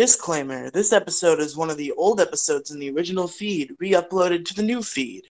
[0.00, 4.46] Disclaimer This episode is one of the old episodes in the original feed, re uploaded
[4.46, 5.28] to the new feed.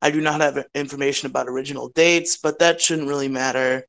[0.00, 3.84] I do not have information about original dates, but that shouldn't really matter.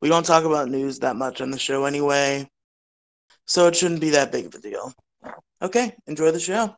[0.00, 2.48] We don't talk about news that much on the show anyway,
[3.44, 4.94] so it shouldn't be that big of a deal.
[5.60, 6.76] Okay, enjoy the show.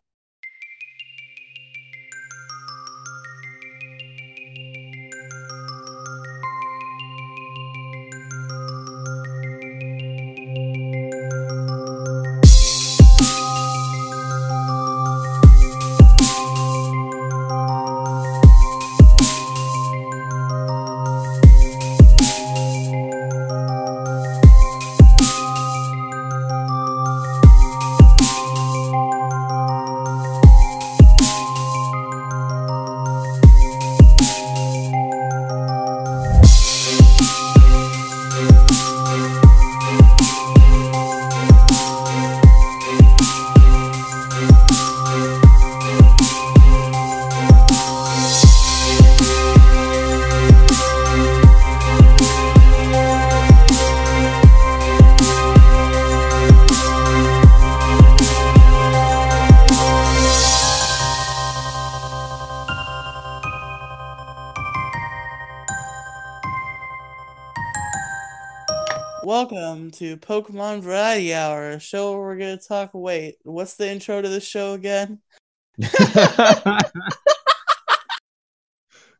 [69.94, 72.90] To Pokemon Variety Hour, a show where we're going to talk.
[72.94, 75.20] Wait, what's the intro to the show again?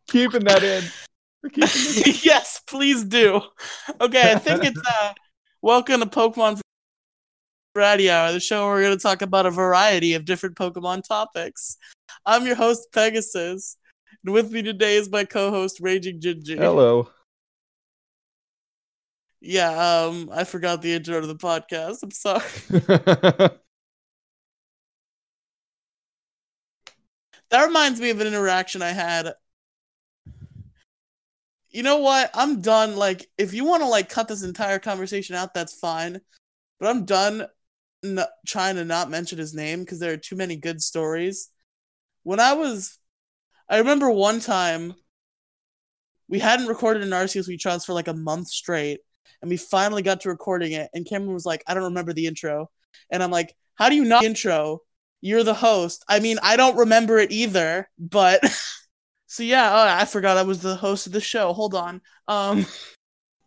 [0.09, 0.83] Keeping that in.
[1.53, 2.15] Keeping in.
[2.23, 3.41] yes, please do.
[4.01, 5.13] Okay, I think it's uh,
[5.63, 6.61] welcome to Pokemon
[7.77, 11.07] Variety Hour, the show where we're going to talk about a variety of different Pokemon
[11.07, 11.77] topics.
[12.27, 13.77] I'm your host, Pegasus,
[14.25, 16.59] and with me today is my co-host, Raging Gingy.
[16.59, 17.09] Hello.
[19.47, 22.03] Yeah, um, I forgot the intro to the podcast.
[22.03, 23.51] I'm sorry.
[27.49, 29.33] That reminds me of an interaction I had.
[31.71, 32.31] You know what?
[32.35, 32.97] I'm done.
[32.97, 36.21] Like, if you want to like cut this entire conversation out, that's fine.
[36.81, 37.47] But I'm done
[38.05, 41.51] n- trying to not mention his name because there are too many good stories.
[42.25, 42.99] When I was,
[43.69, 44.95] I remember one time
[46.29, 49.01] we hadn't recorded an Arceus We Trust for like a month straight,
[49.43, 50.91] and we finally got to recording it.
[50.95, 52.71] And Cameron was like, "I don't remember the intro,"
[53.11, 54.81] and I'm like, "How do you not intro?
[55.21, 58.43] You're the host." I mean, I don't remember it either, but.
[59.27, 61.53] So yeah, oh, I forgot I was the host of the show.
[61.53, 62.01] Hold on.
[62.29, 62.67] Um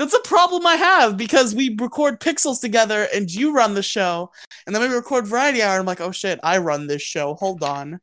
[0.00, 4.32] that's a problem I have because we record Pixels together and you run the show,
[4.66, 5.74] and then we record Variety Hour.
[5.74, 7.34] And I'm like, oh shit, I run this show.
[7.34, 8.00] Hold on.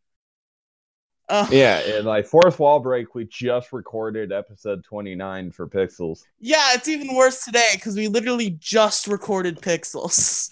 [1.29, 6.23] Uh, yeah, and like fourth wall break, we just recorded episode 29 for Pixels.
[6.39, 10.49] yeah, it's even worse today because we literally just recorded Pixels.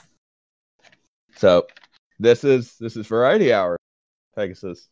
[1.37, 1.67] So
[2.19, 3.77] this is this is variety hour,
[4.35, 4.87] Pegasus.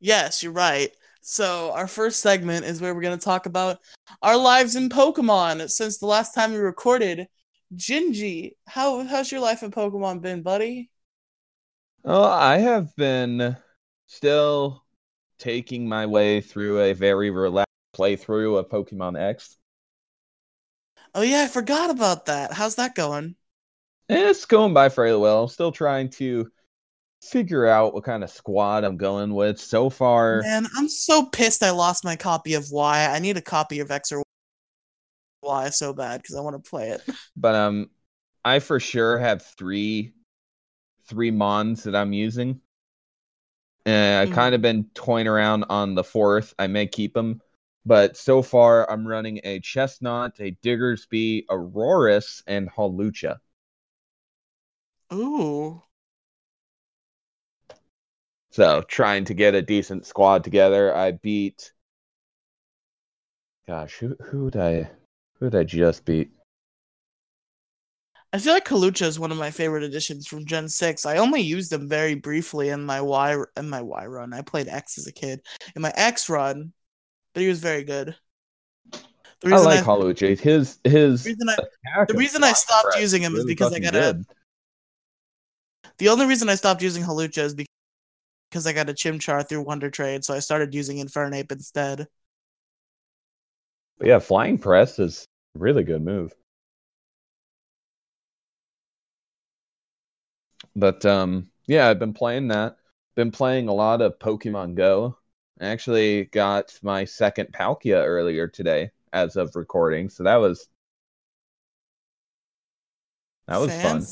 [0.00, 0.90] Yes, you're right.
[1.20, 3.78] So our first segment is where we're going to talk about
[4.22, 5.68] our lives in Pokemon.
[5.70, 7.28] Since the last time we recorded,
[7.74, 10.90] Gingy, how how's your life in Pokemon been, buddy?
[12.04, 13.56] Oh, I have been
[14.08, 14.82] still
[15.38, 19.56] taking my way through a very relaxed playthrough of Pokemon X.
[21.14, 22.52] Oh yeah, I forgot about that.
[22.52, 23.36] How's that going?
[24.08, 25.46] It's going by fairly well.
[25.48, 26.50] Still trying to
[27.22, 29.60] figure out what kind of squad I'm going with.
[29.60, 33.06] So far, Man, I'm so pissed I lost my copy of Y.
[33.06, 34.22] I need a copy of X or
[35.42, 37.02] Y so bad because I want to play it.
[37.36, 37.90] but um,
[38.44, 40.14] I for sure have three
[41.06, 42.60] three mons that I'm using.
[43.86, 44.30] And I've Mhm.
[44.30, 46.54] kind of been toying around on the fourth.
[46.58, 47.40] I may keep them,
[47.86, 53.38] but so far I'm running a Chesnaught, a Diggersby, a Rorus, and Hawlucha.
[55.12, 55.82] Ooh.
[58.50, 60.94] So trying to get a decent squad together.
[60.94, 61.72] I beat.
[63.68, 64.90] Gosh, who who did I
[65.34, 66.32] who did I just beat?
[68.32, 71.06] I feel like Hawlucha is one of my favorite additions from Gen 6.
[71.06, 74.34] I only used them very briefly in my Y in my Y run.
[74.34, 75.40] I played X as a kid.
[75.74, 76.72] In my X run,
[77.32, 78.14] but he was very good.
[79.40, 80.38] The I like Hawlucha.
[80.38, 83.94] His his the reason I, the reason I stopped using him is because I got
[83.94, 84.22] a
[85.98, 89.90] the only reason I stopped using Hawlucha is because I got a Chimchar through Wonder
[89.90, 92.06] Trade, so I started using Infernape instead.
[93.98, 95.26] But yeah, flying press is
[95.56, 96.32] a really good move.
[100.78, 102.76] But um yeah, I've been playing that.
[103.16, 105.18] Been playing a lot of Pokemon Go.
[105.60, 110.68] I actually got my second Palkia earlier today as of recording, so that was
[113.48, 114.02] That was fun.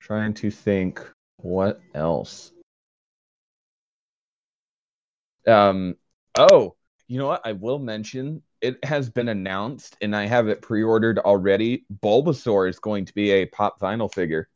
[0.00, 1.00] Trying to think
[1.36, 2.52] what else.
[5.46, 5.96] Um
[6.36, 6.74] oh,
[7.06, 7.42] you know what?
[7.44, 11.84] I will mention it has been announced and I have it pre-ordered already.
[12.02, 14.48] Bulbasaur is going to be a pop vinyl figure.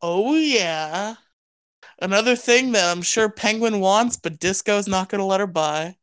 [0.00, 1.16] Oh yeah.
[2.00, 5.96] Another thing that I'm sure Penguin wants, but Disco's not gonna let her buy.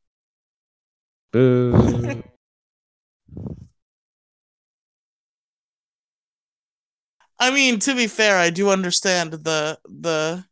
[1.32, 2.22] Boo.
[7.40, 10.46] I mean, to be fair, I do understand the the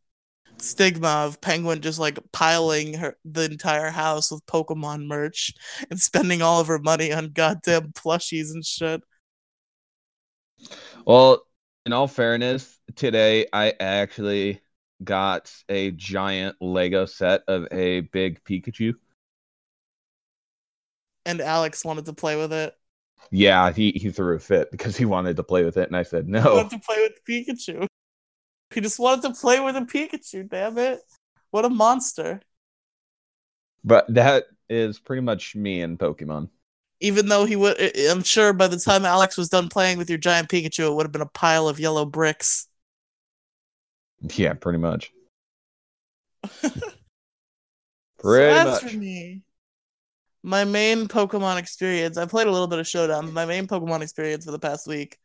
[0.58, 5.52] stigma of Penguin just like piling her the entire house with Pokemon merch
[5.90, 9.02] and spending all of her money on goddamn plushies and shit.
[11.06, 11.42] well,
[11.84, 14.60] in all fairness, today I actually
[15.04, 18.94] got a giant Lego set of a big Pikachu.
[21.24, 22.74] And Alex wanted to play with it.
[23.30, 26.02] Yeah, he, he threw a fit because he wanted to play with it, and I
[26.02, 26.54] said no.
[26.54, 27.86] wanted to play with Pikachu.
[28.76, 31.00] He just wanted to play with a Pikachu, damn it.
[31.50, 32.42] What a monster.
[33.82, 36.50] But that is pretty much me in Pokemon.
[37.00, 40.18] Even though he would, I'm sure by the time Alex was done playing with your
[40.18, 42.68] giant Pikachu, it would have been a pile of yellow bricks.
[44.20, 45.10] Yeah, pretty much.
[48.18, 48.92] Pretty as much.
[48.92, 49.40] for me,
[50.42, 54.02] my main Pokemon experience, I played a little bit of Showdown, but my main Pokemon
[54.02, 55.18] experience for the past week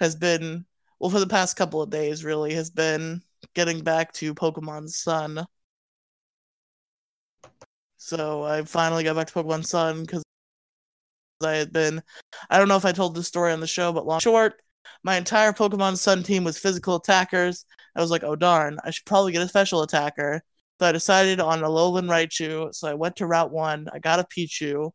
[0.00, 0.64] has been,
[1.02, 3.22] well, for the past couple of days, really, has been
[3.54, 5.44] getting back to Pokemon Sun.
[7.96, 10.22] So I finally got back to Pokemon Sun because
[11.44, 12.00] I had been,
[12.48, 14.62] I don't know if I told this story on the show, but long short,
[15.02, 17.64] my entire Pokemon Sun team was physical attackers.
[17.96, 20.40] I was like, oh darn, I should probably get a special attacker.
[20.78, 22.72] So I decided on a Alolan Raichu.
[22.72, 23.88] So I went to Route One.
[23.92, 24.92] I got a Pichu,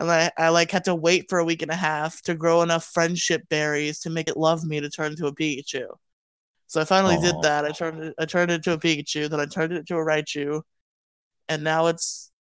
[0.00, 2.62] and I, I like had to wait for a week and a half to grow
[2.62, 5.86] enough friendship berries to make it love me to turn into a Pikachu.
[6.66, 7.64] So I finally did that.
[7.64, 8.14] I turned it.
[8.18, 9.28] I turned it into a Pikachu.
[9.28, 10.62] Then I turned it into a Raichu,
[11.48, 12.32] and now it's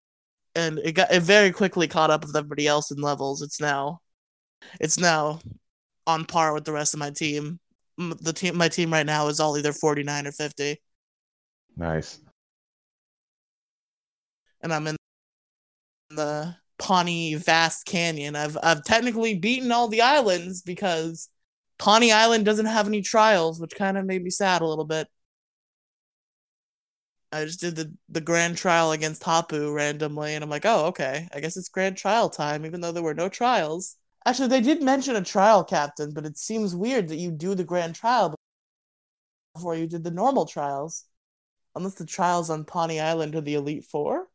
[0.55, 3.41] and it got it very quickly caught up with everybody else in levels.
[3.41, 3.99] It's now,
[4.79, 5.39] it's now
[6.07, 7.59] on par with the rest of my team.
[7.97, 10.81] The team, my team right now is all either forty nine or fifty.
[11.75, 12.19] Nice.
[14.61, 14.95] and I'm in
[16.09, 18.35] the Poni Vast Canyon.
[18.35, 21.29] I've I've technically beaten all the islands because
[21.79, 25.07] Poni Island doesn't have any trials, which kind of made me sad a little bit.
[27.31, 31.27] I just did the the grand trial against Hapu randomly, and I'm like, oh, okay.
[31.33, 33.97] I guess it's grand trial time, even though there were no trials.
[34.25, 37.63] Actually, they did mention a trial captain, but it seems weird that you do the
[37.63, 38.35] grand trial
[39.53, 41.05] before you did the normal trials.
[41.75, 44.28] Unless the trials on Poni Island are the Elite Four?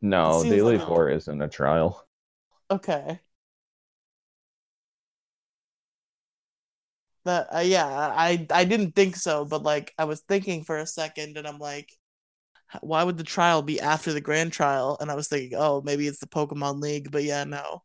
[0.00, 2.06] No, seems Elite like Four isn't a trial.
[2.70, 3.20] Okay.
[7.24, 10.86] That uh, yeah, I I didn't think so, but like I was thinking for a
[10.86, 11.92] second, and I'm like,
[12.82, 14.96] why would the trial be after the grand trial?
[15.00, 17.82] And I was thinking, oh, maybe it's the Pokemon League, but yeah, no.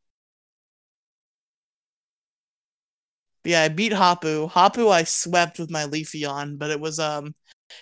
[3.44, 4.48] But yeah, I beat Hapu.
[4.48, 7.28] Hapu I swept with my Leafeon, but it was um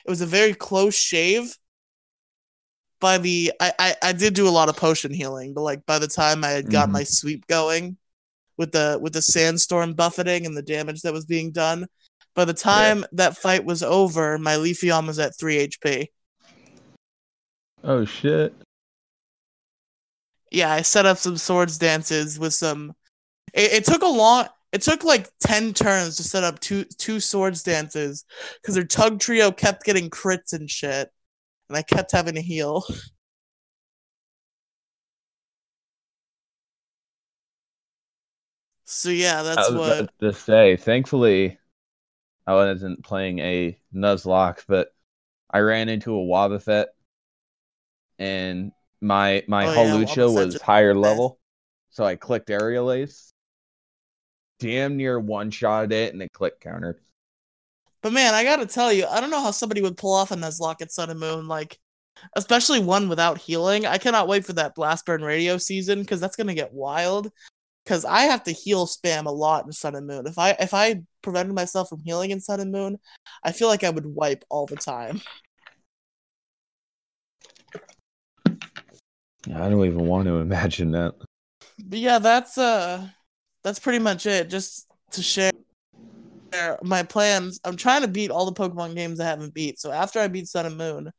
[0.06, 1.56] it was a very close shave.
[3.02, 6.00] By the I, I I did do a lot of potion healing, but like by
[6.00, 6.94] the time I had got Mhm.
[6.94, 7.98] my sweep going
[8.58, 11.88] with the with the sandstorm buffeting and the damage that was being done,
[12.36, 16.08] by the time that fight was over, my Leafeon was at three HP.
[17.84, 18.54] Oh shit.
[20.52, 22.94] Yeah, I set up some swords dances with some.
[23.54, 24.48] It, it took a long.
[24.72, 28.26] It took like ten turns to set up two two swords dances
[28.62, 31.10] because their Dugtrio kept getting crits and shit,
[31.72, 32.84] and I kept having to heal.
[38.84, 40.00] So yeah, that's I was what.
[40.00, 40.76] about to say.
[40.76, 41.58] Thankfully,
[42.46, 44.94] I wasn't playing a Nuzlocke, but
[45.50, 46.88] I ran into a Wobbuffet,
[48.20, 51.40] and my my Oh, yeah, Hawlucha was higher level,
[51.90, 53.32] so I clicked Aerial Ace.
[54.60, 57.00] Damn near one shot it, and it click countered.
[58.02, 60.36] But man, I gotta tell you, I don't know how somebody would pull off a
[60.36, 61.78] Nuzlocke at Sun and Moon, like,
[62.36, 63.86] especially one without healing.
[63.86, 67.32] I cannot wait for that Blast Burn Radio season because that's gonna get wild.
[67.84, 70.28] Because I have to heal spam a lot in Sun and Moon.
[70.28, 72.98] If I if I prevented myself from healing in Sun and Moon,
[73.44, 75.22] I feel like I would wipe all the time.
[79.48, 81.16] I don't even want to imagine that.
[81.84, 83.08] But yeah, that's uh,
[83.64, 84.50] that's pretty much it.
[84.50, 85.51] Just to share
[86.84, 87.60] my plans.
[87.64, 89.80] I'm trying to beat all the Pokemon games I haven't beat.
[89.80, 91.12] So after I beat Sun and Moon,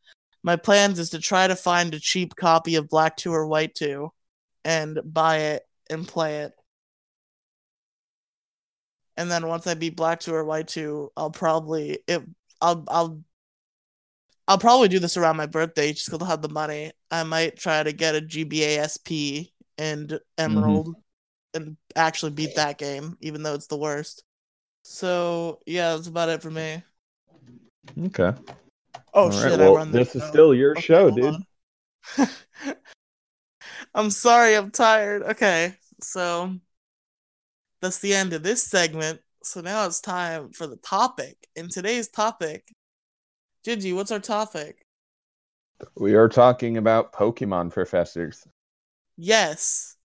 [0.43, 3.75] my plans is to try to find a cheap copy of Black 2 or White
[3.75, 4.11] 2
[4.65, 6.53] and buy it and play it.
[9.17, 12.23] And then once I beat Black 2 or White 2, I'll probably it
[12.61, 13.23] I'll I'll
[14.49, 16.93] I'll probably do this around my birthday just because I'll have the money.
[17.11, 21.63] I might try to get a GBA SP and Emerald mm-hmm.
[21.63, 24.25] and actually beat that game, even though it's the worst.
[24.83, 26.83] So yeah, that's about it for me.
[28.07, 28.33] Okay.
[29.15, 29.59] Oh All shit!
[29.59, 31.37] Right, well, this is still your okay, show, dude.
[33.95, 35.23] I'm sorry, I'm tired.
[35.23, 36.55] Okay, so
[37.81, 39.21] that's the end of this segment.
[39.43, 41.37] So now it's time for the topic.
[41.57, 42.73] And today's topic,
[43.67, 44.87] Gingy, what's our topic?
[45.97, 48.47] We are talking about Pokemon professors.
[49.17, 49.97] Yes.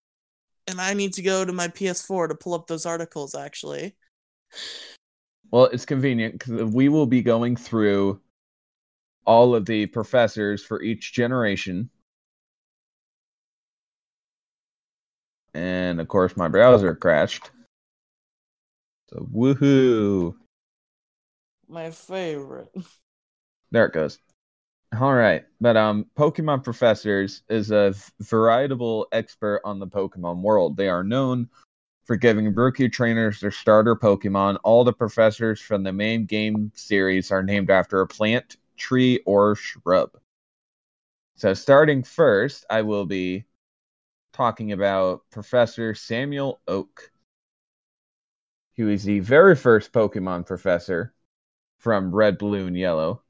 [0.67, 3.95] And I need to go to my PS4 to pull up those articles, actually.
[5.51, 8.21] Well, it's convenient because we will be going through
[9.25, 11.89] all of the professors for each generation.
[15.53, 17.51] And of course, my browser crashed.
[19.09, 20.35] So, woohoo!
[21.67, 22.69] My favorite.
[23.69, 24.17] There it goes.
[24.97, 30.77] All right, but um, Pokemon Professors is a veritable expert on the Pokemon world.
[30.77, 31.49] They are known
[32.07, 34.57] for giving rookie trainers their starter Pokemon.
[34.63, 39.55] All the professors from the main game series are named after a plant, tree, or
[39.55, 40.11] shrub.
[41.35, 43.43] So, starting first, I will be
[44.31, 47.11] talking about Professor Samuel Oak.
[48.71, 51.13] He was the very first Pokemon professor
[51.77, 53.21] from Red, Blue, and Yellow.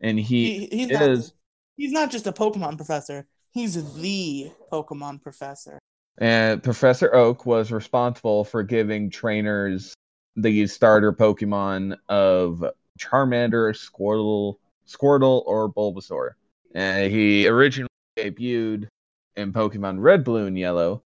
[0.00, 1.18] And he, he he's is.
[1.28, 1.32] Not,
[1.76, 5.78] he's not just a Pokemon professor, he's the Pokemon professor.
[6.18, 9.94] And Professor Oak was responsible for giving trainers
[10.36, 12.64] the starter Pokemon of
[12.98, 14.56] Charmander, Squirtle,
[14.88, 16.30] Squirtle, or Bulbasaur.
[16.74, 18.88] And he originally debuted
[19.36, 21.02] in Pokemon Red, Blue, and Yellow.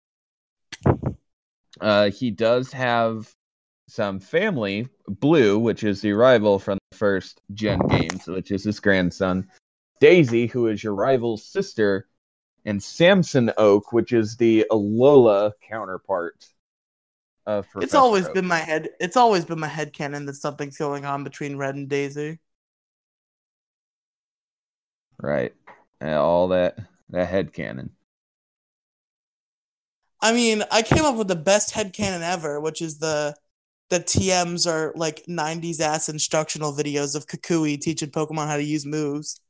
[1.81, 3.31] Uh, he does have
[3.87, 8.79] some family, Blue, which is the rival from the first gen games, which is his
[8.79, 9.47] grandson.
[9.99, 12.07] Daisy, who is your rival's sister,
[12.65, 16.45] and Samson Oak, which is the Alola counterpart
[17.45, 18.33] of Professor It's always Oak.
[18.33, 18.89] been my head.
[18.99, 22.39] It's always been my head canon that something's going on between Red and Daisy.
[25.21, 25.53] Right,
[26.01, 26.77] and all that
[27.09, 27.95] that head canon.
[30.21, 33.35] I mean, I came up with the best head canon ever, which is the
[33.89, 38.85] the TMs are like 90s ass instructional videos of Kukui teaching Pokemon how to use
[38.85, 39.41] moves.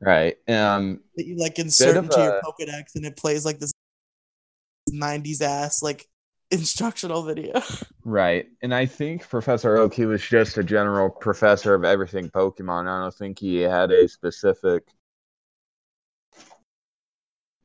[0.00, 0.36] Right.
[0.48, 2.24] Um that you like insert into a...
[2.24, 3.72] your Pokedex and it plays like this
[4.90, 6.06] 90s ass like
[6.50, 7.60] instructional video.
[8.04, 8.48] Right.
[8.62, 12.88] And I think Professor Oak he was just a general professor of everything Pokemon.
[12.88, 14.84] I don't think he had a specific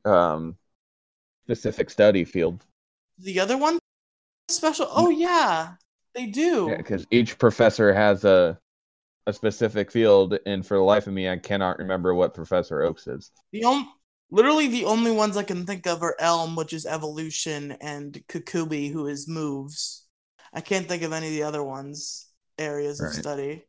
[0.04, 0.56] um
[1.46, 2.62] specific study field.
[3.18, 3.78] The other one
[4.48, 5.74] special Oh yeah.
[6.14, 6.68] They do.
[6.70, 8.58] Yeah, because each professor has a
[9.26, 13.06] a specific field, and for the life of me, I cannot remember what Professor Oaks
[13.06, 13.30] is.
[13.52, 13.88] The only,
[14.30, 18.92] literally the only ones I can think of are Elm, which is evolution, and Kukui,
[18.92, 20.06] who is moves.
[20.52, 22.28] I can't think of any of the other ones
[22.58, 23.08] areas right.
[23.08, 23.64] of study.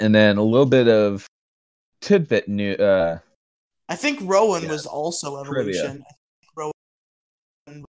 [0.00, 1.26] And then a little bit of
[2.00, 2.72] tidbit new.
[2.72, 3.18] Uh,
[3.88, 4.70] I think Rowan yeah.
[4.70, 6.04] was also evolution.
[6.56, 7.84] Rowan...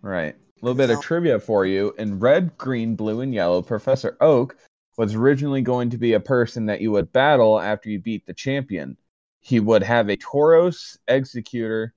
[0.00, 0.34] Right.
[0.34, 1.92] A little bit of trivia for you.
[1.98, 4.56] In red, green, blue, and yellow, Professor Oak
[4.96, 8.34] was originally going to be a person that you would battle after you beat the
[8.34, 8.96] champion.
[9.40, 11.92] He would have a Tauros, Exeggutor,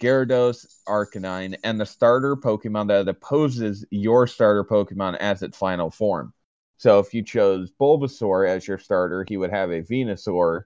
[0.00, 6.32] Gyarados, Arcanine, and the starter Pokemon that opposes your starter Pokemon as its final form.
[6.76, 10.64] So if you chose Bulbasaur as your starter, he would have a Venusaur,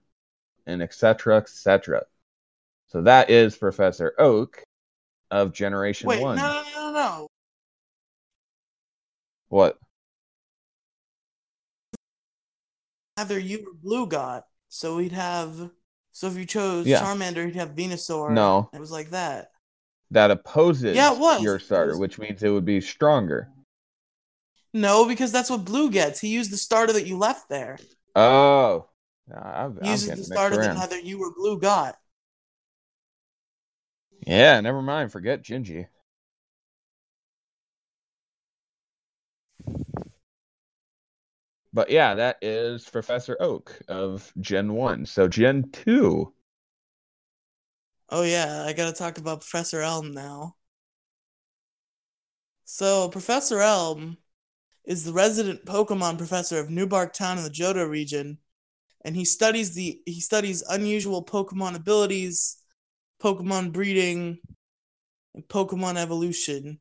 [0.67, 1.39] and etc.
[1.39, 2.05] etc.
[2.89, 4.63] So that is Professor Oak
[5.31, 6.37] of Generation Wait, 1.
[6.37, 7.29] No, no, no, no.
[9.49, 9.79] What?
[13.17, 14.45] Either you or Blue got.
[14.69, 15.71] So we'd have.
[16.13, 17.01] So if you chose yeah.
[17.01, 18.33] Charmander, he'd have Venusaur.
[18.33, 19.51] No, it was like that.
[20.11, 21.43] That opposes yeah, it was.
[21.43, 22.01] your starter, was.
[22.01, 23.49] which means it would be stronger.
[24.75, 26.21] No, because that's what Blue gets.
[26.21, 27.79] He used the starter that you left there.
[28.15, 28.89] Oh,
[29.35, 31.97] I'm, uses the starter that neither you or Blue got.
[34.27, 35.13] Yeah, never mind.
[35.13, 35.87] Forget Gingy.
[41.73, 45.07] But yeah, that is Professor Oak of Gen 1.
[45.07, 46.33] So Gen 2.
[48.11, 50.57] Oh yeah, I gotta talk about Professor Elm now.
[52.65, 54.19] So Professor Elm
[54.85, 58.39] is the resident Pokemon professor of Newbark Town in the Johto region
[59.05, 62.59] and he studies the he studies unusual Pokemon abilities,
[63.21, 64.39] Pokemon breeding,
[65.35, 66.81] and Pokemon evolution.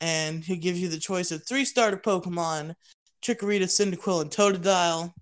[0.00, 2.74] And he gives you the choice of three starter Pokemon,
[3.22, 5.12] Chikorita, Cyndaquil, and Totodile.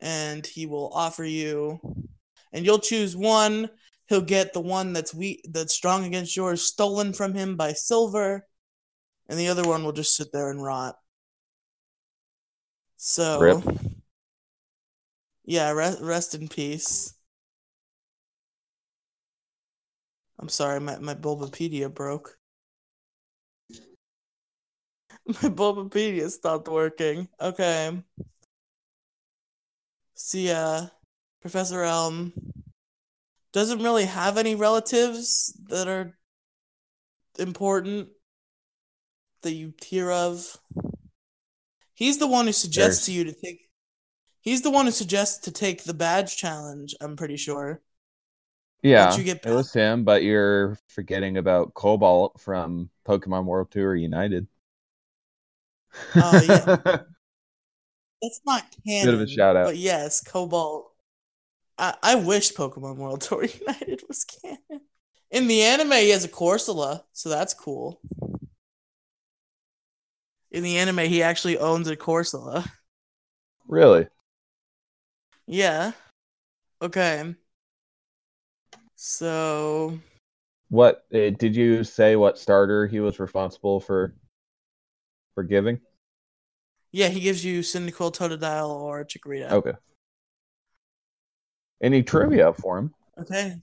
[0.00, 1.80] And he will offer you
[2.54, 3.68] and you'll choose one.
[4.06, 8.46] He'll get the one that's weak that's strong against yours stolen from him by Silver.
[9.28, 10.96] And the other one will just sit there and rot.
[12.96, 13.78] So Rip.
[15.44, 17.12] yeah, rest, rest in peace.
[20.38, 22.36] I'm sorry, my, my Bulbapedia broke.
[25.42, 27.28] My Bulbapedia stopped working.
[27.40, 28.02] Okay.
[30.14, 30.86] See ya.
[31.40, 32.32] Professor Elm
[33.52, 36.16] doesn't really have any relatives that are
[37.38, 38.08] important
[39.42, 40.58] that you hear of.
[41.94, 43.60] He's the one who suggests There's- to you to take.
[44.40, 46.94] He's the one who suggests to take the badge challenge.
[47.00, 47.80] I'm pretty sure.
[48.82, 54.46] Yeah, it was him, but you're forgetting about Cobalt from Pokemon World Tour United.
[56.16, 56.76] Oh, yeah.
[58.22, 59.06] That's not canon.
[59.06, 59.66] Bit of a shout out.
[59.66, 60.90] But yes, Cobalt.
[61.78, 64.80] I, I wish Pokemon World Tour United was canon.
[65.30, 68.00] In the anime, he has a Corsola, so that's cool.
[70.52, 72.70] In the anime, he actually owns a Corsola.
[73.68, 74.06] really?
[75.46, 75.92] Yeah.
[76.82, 77.34] Okay.
[78.96, 79.98] So
[80.68, 82.16] What uh, did you say?
[82.16, 84.14] What starter he was responsible for
[85.34, 85.80] for giving?
[86.94, 89.50] yeah, he gives you Cyndaquil, Totodile, or Chikorita.
[89.50, 89.72] Okay.
[91.82, 92.94] Any trivia for him?
[93.18, 93.56] Okay.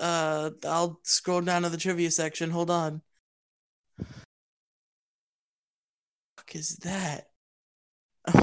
[0.00, 2.50] Uh, I'll scroll down to the trivia section.
[2.50, 3.00] Hold on.
[6.36, 7.28] Fuck is that?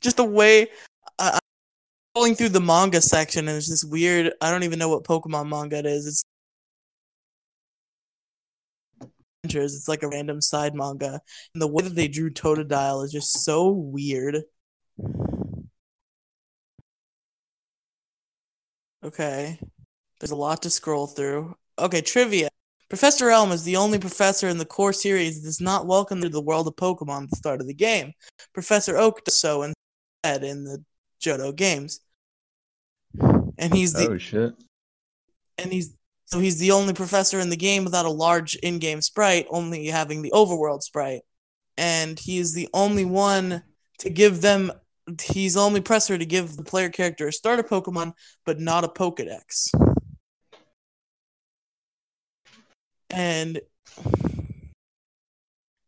[0.00, 0.68] Just the way
[1.18, 1.40] I, I'm
[2.14, 4.32] going through the manga section, and it's this weird.
[4.40, 6.06] I don't even know what Pokemon manga it is.
[6.06, 6.24] It's
[9.44, 9.74] adventures.
[9.74, 11.20] It's like a random side manga,
[11.52, 14.42] and the way that they drew Totodile is just so weird.
[19.04, 19.58] Okay.
[20.20, 21.54] There's a lot to scroll through.
[21.78, 22.48] Okay, trivia.
[22.88, 26.28] Professor Elm is the only professor in the core series that does not welcome to
[26.28, 28.12] the world of Pokemon at the start of the game.
[28.52, 30.82] Professor Oak does so instead in the
[31.20, 32.00] Johto games.
[33.58, 34.54] And he's the Oh shit!
[35.58, 35.94] and he's
[36.34, 40.20] so he's the only professor in the game without a large in-game sprite, only having
[40.20, 41.22] the overworld sprite.
[41.78, 43.62] And he is the only one
[44.00, 44.72] to give them
[45.22, 48.88] he's the only professor to give the player character a starter Pokemon, but not a
[48.88, 49.68] Pokedex.
[53.10, 53.60] And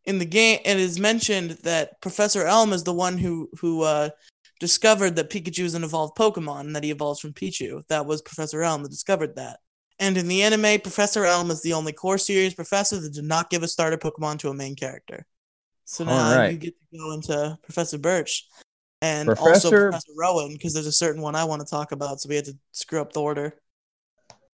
[0.04, 4.10] in the game it is mentioned that Professor Elm is the one who who uh
[4.60, 7.82] discovered that Pikachu is an evolved Pokemon and that he evolves from Pichu.
[7.88, 9.58] That was Professor Elm that discovered that.
[9.98, 13.50] And in the anime, Professor Elm is the only core series professor that did not
[13.50, 15.26] give a starter Pokemon to a main character.
[15.84, 16.52] So now Alright.
[16.52, 18.46] you get to go into Professor Birch
[19.00, 22.20] and also Professor- Professor Rowan because there's a certain one I want to talk about,
[22.20, 23.54] so we had to screw up the order.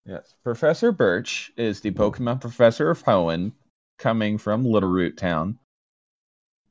[0.06, 3.52] Yes, Professor Birch is the Pokemon Professor of Hoenn,
[3.98, 5.58] coming from Little Root Town.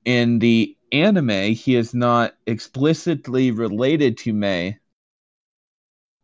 [0.03, 4.78] In the anime, he is not explicitly related to May,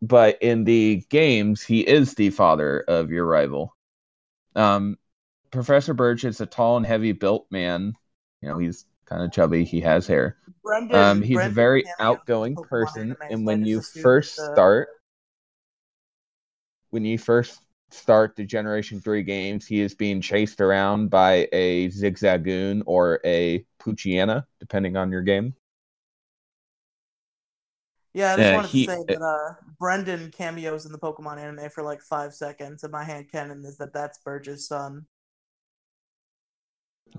[0.08, 3.76] but in the games, he is the father of your rival.
[4.56, 4.98] Um,
[5.52, 7.94] Professor Birch is a tall and heavy built man.
[8.42, 9.64] You know, he's kind of chubby.
[9.64, 10.38] He has hair.
[10.64, 14.90] Brendan, Um, he's a very outgoing person, and when you first uh, start,
[16.90, 17.60] when you first
[17.92, 23.66] start the Generation Three games, he is being chased around by a Zigzagoon or a
[23.80, 25.56] Poochyena, depending on your game.
[28.16, 31.38] Yeah, I just Yeah, wanted he- to say that uh, Brendan cameos in the Pokemon
[31.38, 35.06] anime for like five seconds, and my hand canon is that that's Birch's son.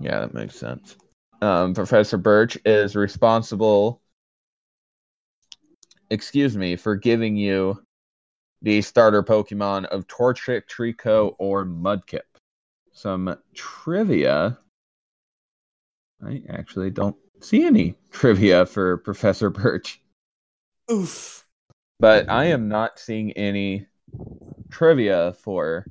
[0.01, 0.95] Yeah, that makes sense.
[1.41, 4.01] Um, Professor Birch is responsible,
[6.09, 7.79] excuse me, for giving you
[8.63, 12.21] the starter Pokemon of Torchic, Treecko, or Mudkip.
[12.93, 14.57] Some trivia.
[16.25, 20.01] I actually don't see any trivia for Professor Birch,
[20.91, 21.45] Oof.
[21.99, 23.87] but I am not seeing any
[24.69, 25.85] trivia for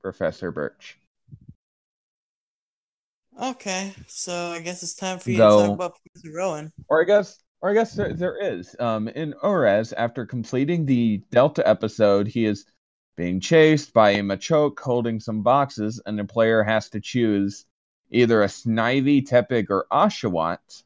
[0.00, 0.98] Professor Birch.
[3.40, 6.72] Okay, so I guess it's time for you to talk about Professor Rowan.
[6.88, 8.76] Or I guess, or I guess there, there is.
[8.78, 12.66] Um, in ORAS, after completing the Delta episode, he is
[13.16, 17.64] being chased by a Machoke holding some boxes, and the player has to choose
[18.10, 20.82] either a Snivy, Tepig, or Oshawott.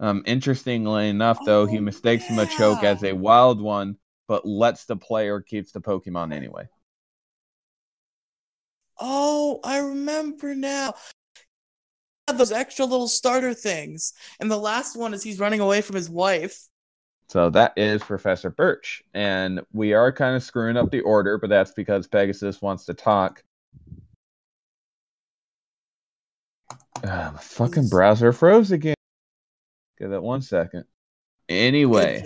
[0.00, 4.96] Um, interestingly enough, though, he Oh, mistakes Machoke as a wild one, but lets the
[4.96, 6.68] player keeps the Pokemon anyway.
[8.98, 10.94] Oh, I remember now.
[12.26, 14.12] Those extra little starter things.
[14.40, 16.68] And the last one is he's running away from his wife.
[17.28, 19.02] So that is Professor Birch.
[19.14, 22.94] And we are kind of screwing up the order, but that's because Pegasus wants to
[22.94, 23.42] talk.
[27.02, 28.94] My fucking browser froze again.
[30.02, 30.84] Give that one second.
[31.48, 32.24] Anyway,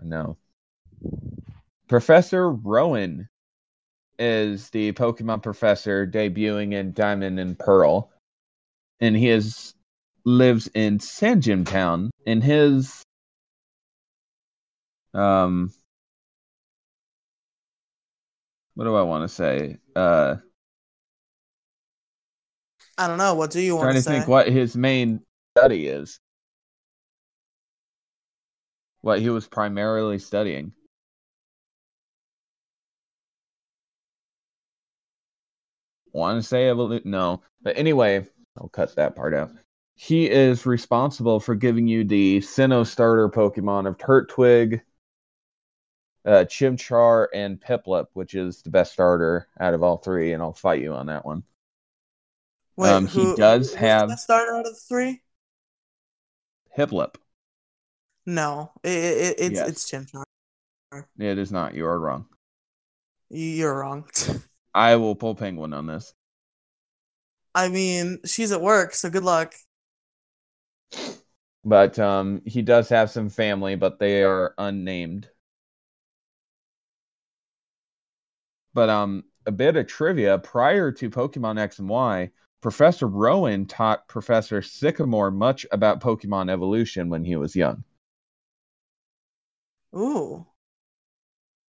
[0.00, 0.36] no.
[1.86, 3.28] Professor Rowan
[4.18, 8.10] is the Pokemon professor debuting in Diamond and Pearl.
[8.98, 9.72] And he is
[10.24, 12.10] lives in Sandgem Town.
[12.26, 13.04] And his
[15.14, 15.72] um
[18.74, 19.76] what do I want to say?
[19.94, 20.38] Uh
[22.98, 23.34] I don't know.
[23.34, 25.20] What do you want trying to to think what his main
[25.56, 26.18] study is.
[29.02, 30.72] What he was primarily studying.
[36.12, 39.50] Want to say evolu- no, but anyway, I'll cut that part out.
[39.94, 44.82] He is responsible for giving you the Sinnoh starter Pokemon of Turtwig,
[46.24, 50.52] uh, Chimchar, and Piplup, which is the best starter out of all three, and I'll
[50.52, 51.42] fight you on that one.
[52.76, 55.22] Wait, um, he does have- the best starter out of the three?
[56.76, 57.16] Piplup.
[58.26, 59.68] No, it, it, it's Yes.
[59.68, 60.24] it's Chimchar.
[61.18, 61.74] It is not.
[61.74, 62.26] You are wrong.
[63.30, 64.04] You're wrong.
[64.74, 66.14] I will pull Penguin on this.
[67.54, 69.54] I mean, she's at work, so good luck.
[71.64, 75.28] But um, he does have some family, but they are unnamed.
[78.74, 82.30] But um, a bit of trivia: prior to Pokemon X and Y,
[82.60, 87.84] Professor Rowan taught Professor Sycamore much about Pokemon evolution when he was young.
[89.94, 90.46] Ooh.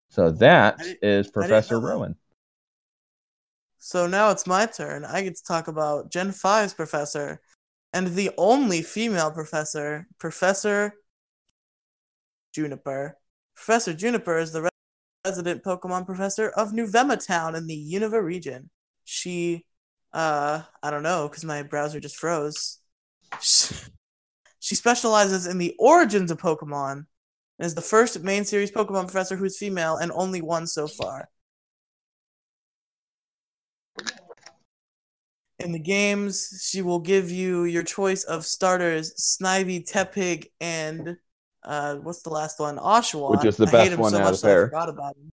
[0.09, 1.81] So that is Professor.
[1.81, 2.17] Rowan.
[3.79, 5.05] So now it's my turn.
[5.05, 7.41] I get to talk about Gen 5's professor
[7.93, 10.95] and the only female professor, Professor
[12.53, 13.17] Juniper.
[13.55, 14.71] Professor Juniper is the
[15.25, 18.71] resident Pokemon professor of Nuvema Town in the Unova region.
[19.05, 19.67] She,
[20.13, 22.79] uh, I don't know, because my browser just froze.
[24.63, 27.07] She specializes in the origins of Pokemon
[27.59, 31.29] and is the first main series Pokemon professor who's female and only one so far.
[35.59, 41.17] In the games, she will give you your choice of starters: Snivy, Tepig, and
[41.63, 42.79] uh, what's the last one?
[42.79, 43.31] Oshawott.
[43.31, 44.89] Which is the I hate best him one so out much of that I forgot
[44.89, 45.31] about him.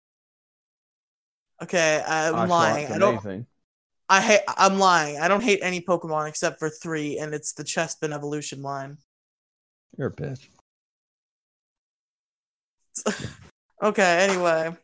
[1.61, 2.91] Okay, I'm Oshawott, lying.
[2.91, 3.17] I don't.
[3.19, 3.45] amazing.
[4.09, 4.41] I hate.
[4.47, 5.19] I'm lying.
[5.19, 8.97] I don't hate any Pokemon except for three, and it's the Chespin evolution line.
[9.97, 10.47] You're a bitch.
[13.81, 14.75] Okay, anyway.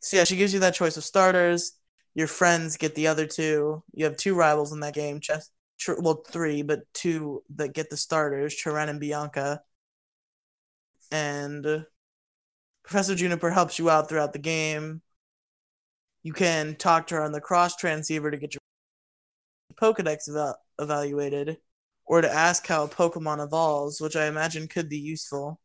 [0.00, 1.72] So yeah, she gives you that choice of starters.
[2.14, 3.82] Your friends get the other two.
[3.92, 5.20] You have two rivals in that game.
[5.20, 9.62] Chess, tr- well, three, but two that get the starters: Cheren and Bianca.
[11.12, 11.80] And uh,
[12.82, 15.02] Professor Juniper helps you out throughout the game.
[16.22, 18.60] You can talk to her on the cross transceiver to get your
[19.80, 21.58] Pokedex eva- evaluated,
[22.06, 25.60] or to ask how a Pokemon evolves, which I imagine could be useful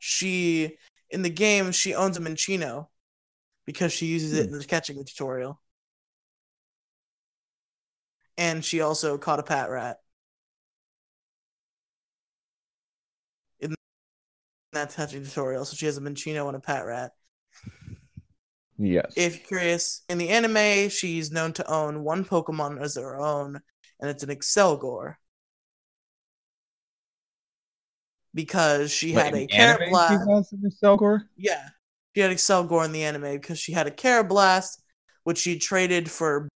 [0.00, 0.78] she
[1.10, 2.88] in the game she owns a Minccino
[3.66, 4.64] because she uses it in the hmm.
[4.64, 5.60] catching tutorial.
[8.36, 9.96] And she also caught a Patrat.
[13.60, 13.74] In
[14.72, 17.10] that catching tutorial, so she has a Minccino and a Patrat.
[18.78, 19.12] Yes.
[19.14, 23.60] If you're curious, in the anime, she's known to own one Pokemon as her own,
[24.00, 25.16] and it's an Excelgor.
[28.34, 30.08] Because she had a Karrablast.
[30.08, 31.22] She has an Excelgor?
[31.36, 31.68] Yeah.
[32.14, 34.78] She had Excel Gore in the anime because she had a Karrablast,
[35.24, 36.48] which she traded for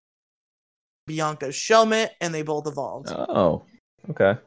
[1.08, 3.10] Bianca's Shelmet, and they both evolved.
[3.12, 3.64] Oh,
[4.10, 4.40] okay.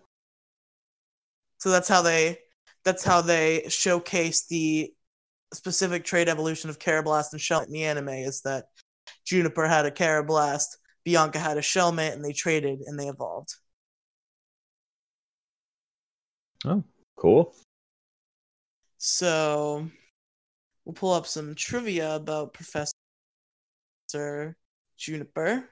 [1.58, 2.38] So that's how they
[2.84, 4.92] that's how they showcase the
[5.52, 8.66] specific trade evolution of Karrablast and Shelmet in the anime is that
[9.24, 13.54] Juniper had a Karrablast, Bianca had a Shelmet, and they traded and they evolved.
[17.16, 17.54] Cool.
[18.98, 19.88] So
[20.84, 22.92] we'll pull up some trivia about Professor
[24.96, 25.68] Juniper.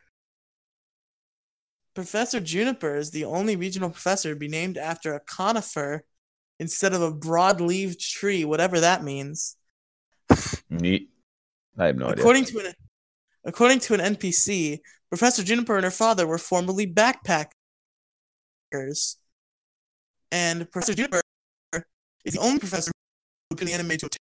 [1.95, 6.05] Professor Juniper is the only regional professor to be named after a conifer
[6.59, 9.57] instead of a broad-leaved tree, whatever that means.
[10.71, 11.11] Neat.
[11.79, 12.23] I have no idea.
[12.23, 12.73] according to an
[13.45, 17.47] according to an NPC, Professor Juniper and her father were formerly backpackers.
[20.33, 21.21] And Professor Juniper
[22.25, 22.93] is the only professor
[23.51, 24.13] who can animate to have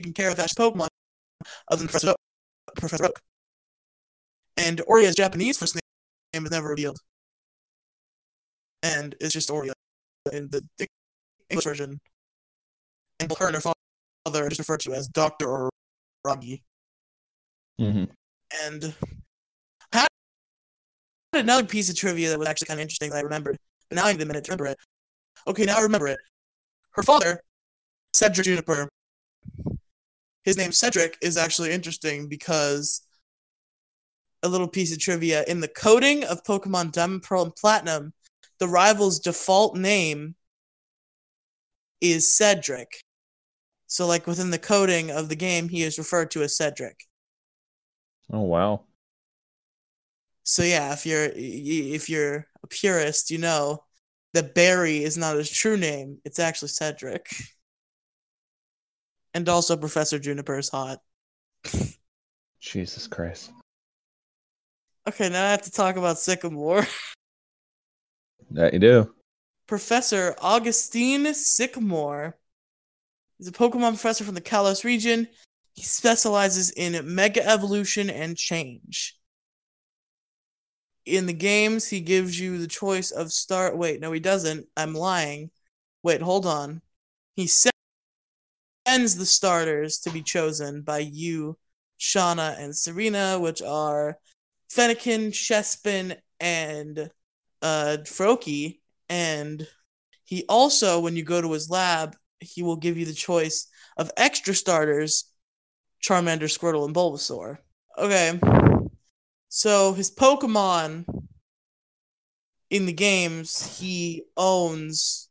[0.00, 0.88] taken care of Ash's Pokemon
[1.70, 2.16] other than Professor Oak.
[2.76, 3.20] Professor Oak.
[4.56, 5.78] And Oria's Japanese first
[6.32, 6.98] name is never revealed.
[8.82, 9.72] And it's just Oria
[10.32, 10.62] in the
[11.50, 12.00] English version.
[13.20, 15.70] And her and her father are just referred to as Dr.
[16.26, 16.62] Oragi.
[17.78, 18.04] hmm
[18.64, 18.94] And
[19.92, 20.06] I
[21.32, 23.56] had another piece of trivia that was actually kind of interesting that I remembered,
[23.88, 24.78] but now I need a minute to remember it.
[25.46, 26.18] Okay, now I remember it.
[26.94, 27.40] Her father,
[28.12, 28.88] Cedric Juniper,
[30.44, 33.00] his name Cedric is actually interesting because
[34.42, 38.12] a little piece of trivia in the coding of Pokemon Diamond, Pearl, and Platinum,
[38.58, 40.36] the rival's default name
[42.00, 43.02] is Cedric.
[43.86, 47.06] So, like within the coding of the game, he is referred to as Cedric.
[48.32, 48.82] Oh wow.
[50.42, 53.84] So yeah, if you're if you're a purist, you know
[54.34, 56.18] that Barry is not his true name.
[56.24, 57.26] It's actually Cedric.
[59.32, 60.98] And also Professor Juniper is hot.
[62.60, 63.50] Jesus Christ.
[65.08, 66.86] Okay, now I have to talk about Sycamore.
[68.50, 69.12] That you do.
[69.66, 72.36] Professor Augustine Sycamore
[73.40, 75.26] is a Pokemon professor from the Kalos region.
[75.72, 79.16] He specializes in Mega Evolution and Change.
[81.06, 83.76] In the games, he gives you the choice of start.
[83.76, 84.66] Wait, no, he doesn't.
[84.76, 85.50] I'm lying.
[86.02, 86.80] Wait, hold on.
[87.34, 87.72] He sends
[88.86, 91.58] the starters to be chosen by you,
[91.98, 94.18] Shauna, and Serena, which are
[94.70, 97.10] Fennekin, Chespin, and
[97.60, 98.80] uh, Froakie.
[99.08, 99.66] And
[100.24, 104.10] he also, when you go to his lab, he will give you the choice of
[104.16, 105.30] extra starters
[106.04, 107.58] Charmander, Squirtle, and Bulbasaur.
[107.96, 108.38] Okay.
[109.56, 111.04] So his Pokemon
[112.70, 115.28] in the games, he owns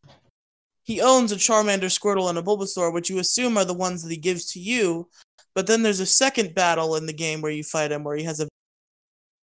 [0.83, 4.11] he owns a Charmander, Squirtle, and a Bulbasaur, which you assume are the ones that
[4.11, 5.09] he gives to you.
[5.53, 8.23] But then there's a second battle in the game where you fight him, where he
[8.23, 8.47] has a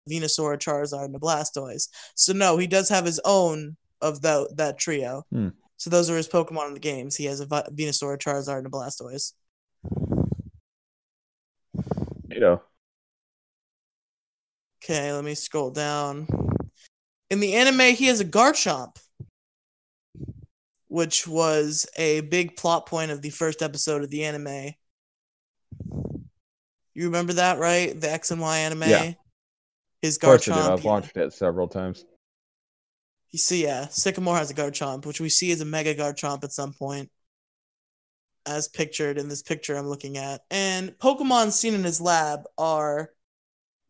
[0.10, 1.88] Venusaur, a Charizard, and a Blastoise.
[2.16, 5.24] So no, he does have his own of that that trio.
[5.32, 5.50] Hmm.
[5.78, 7.16] So those are his Pokemon in the games.
[7.16, 9.34] He has a Venusaur, a Charizard, and a Blastoise.
[12.32, 12.64] You know.
[14.84, 16.28] Okay, let me scroll down.
[17.30, 18.98] In the anime, he has a Garchomp,
[20.88, 24.74] which was a big plot point of the first episode of the anime.
[26.94, 28.00] You remember that, right?
[28.00, 28.84] The X and Y anime.
[28.84, 29.14] Yeah.
[30.02, 30.60] His Of course I do.
[30.60, 30.72] Garchomp.
[30.72, 32.04] I've watched it several times.
[33.32, 36.52] You see, yeah, Sycamore has a Garchomp, which we see as a Mega Garchomp at
[36.52, 37.10] some point,
[38.46, 40.42] as pictured in this picture I'm looking at.
[40.52, 43.10] And Pokemon seen in his lab are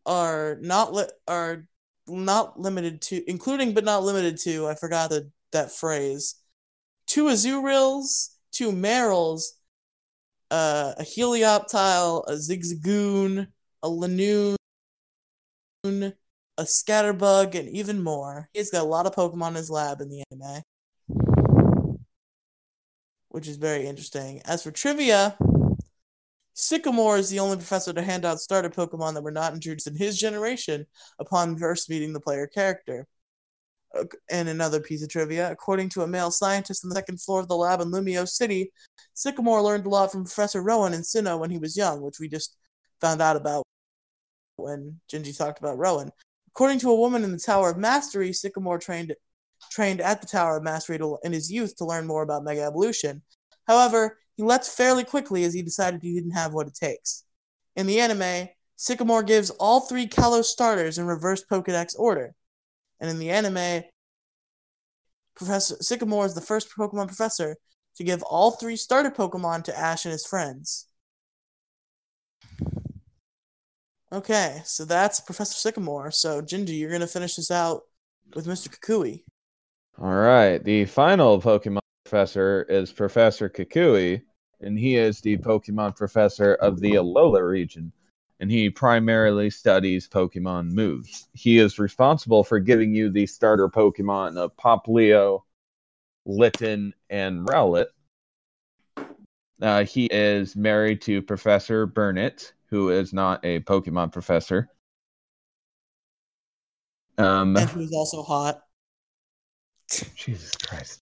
[0.05, 1.65] are not li- are
[2.07, 4.67] not limited to, including but not limited to.
[4.67, 6.35] I forgot the, that phrase.
[7.07, 9.43] Two Azurills, two Marills,
[10.51, 13.47] uh, a Helioptile, a Zigzagoon,
[13.81, 14.55] a Lanoon,
[15.83, 18.49] a Scatterbug, and even more.
[18.53, 20.61] He's got a lot of Pokemon in his lab in the anime,
[23.29, 24.41] which is very interesting.
[24.45, 25.35] As for trivia,
[26.53, 29.95] Sycamore is the only professor to hand out starter Pokemon that were not introduced in
[29.95, 30.85] his generation
[31.19, 33.07] upon first meeting the player character.
[33.97, 37.39] Uh, And another piece of trivia according to a male scientist on the second floor
[37.39, 38.71] of the lab in Lumio City,
[39.13, 42.27] Sycamore learned a lot from Professor Rowan and Sinnoh when he was young, which we
[42.27, 42.55] just
[43.01, 43.63] found out about
[44.55, 46.11] when Gingy talked about Rowan.
[46.49, 49.15] According to a woman in the Tower of Mastery, Sycamore trained
[49.71, 52.61] trained at the Tower of Mastery to, in his youth to learn more about Mega
[52.61, 53.23] Evolution.
[53.65, 57.23] However, he left fairly quickly as he decided he didn't have what it takes.
[57.75, 62.35] In the anime, Sycamore gives all three Kalos starters in reverse Pokedex order.
[62.99, 63.83] And in the anime,
[65.35, 67.57] Professor Sycamore is the first Pokemon professor
[67.97, 70.87] to give all three starter Pokemon to Ash and his friends.
[74.11, 76.11] Okay, so that's Professor Sycamore.
[76.11, 77.81] So, Gingy, you're going to finish this out
[78.35, 78.69] with Mr.
[78.69, 79.23] Kukui.
[79.99, 80.63] All right.
[80.63, 81.79] The final Pokemon
[82.13, 84.21] professor is Professor Kukui,
[84.61, 87.91] and he is the Pokemon professor of the Alola region,
[88.39, 91.27] and he primarily studies Pokemon moves.
[91.33, 95.41] He is responsible for giving you the starter Pokemon of Poplio,
[96.27, 97.87] Litten, and Rowlet.
[99.59, 104.69] Uh, he is married to Professor Burnett, who is not a Pokemon professor.
[107.17, 108.61] Um, And who's also hot.
[110.15, 111.02] Jesus Christ.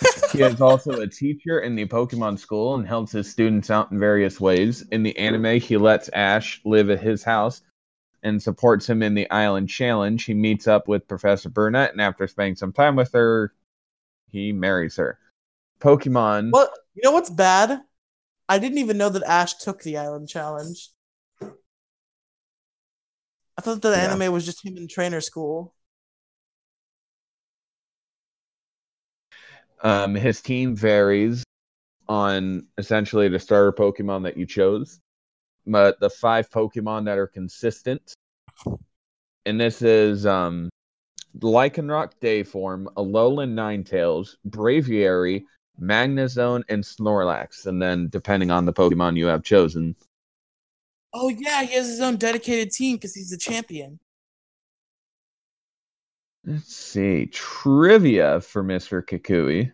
[0.32, 3.98] he is also a teacher in the Pokemon school and helps his students out in
[3.98, 4.82] various ways.
[4.90, 7.62] In the anime, he lets Ash live at his house
[8.22, 10.22] and supports him in the Island Challenge.
[10.24, 13.52] He meets up with Professor Burnett, and after spending some time with her,
[14.30, 15.18] he marries her.
[15.80, 16.50] Pokemon.
[16.52, 17.12] Well, you know?
[17.12, 17.80] What's bad?
[18.48, 20.90] I didn't even know that Ash took the Island Challenge.
[23.56, 24.14] I thought the Yeah.
[24.14, 25.74] anime was just him in trainer school.
[29.82, 31.44] Um, his team varies
[32.08, 35.00] on essentially the starter Pokemon that you chose,
[35.66, 38.14] but the five Pokemon that are consistent,
[39.46, 40.68] and this is um,
[41.38, 45.44] Lycanroc Dayform, Alolan Ninetales, Braviary,
[45.80, 49.94] Magnezone, and Snorlax, and then depending on the Pokemon you have chosen.
[51.12, 54.00] Oh yeah, he has his own dedicated team because he's the champion.
[56.48, 59.70] Let's see trivia for Mister Kukui.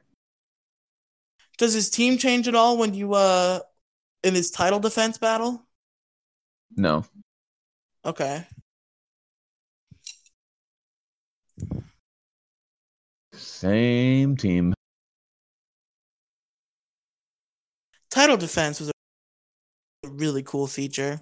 [1.57, 3.61] Does his team change at all when you uh
[4.25, 5.65] in his title defense battle?
[6.77, 7.05] No,
[8.05, 8.45] Okay.
[13.35, 14.75] same team.
[18.11, 21.21] Title defense was a really cool feature.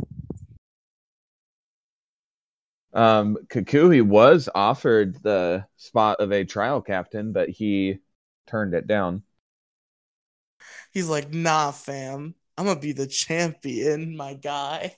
[2.94, 7.98] Um, Kukui was offered the spot of a trial captain, but he
[8.46, 9.22] turned it down.
[10.92, 12.34] He's like, nah, fam.
[12.58, 14.96] I'm gonna be the champion, my guy.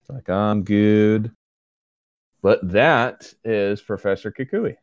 [0.00, 1.32] It's like, I'm good.
[2.42, 4.76] But that is Professor Kukui.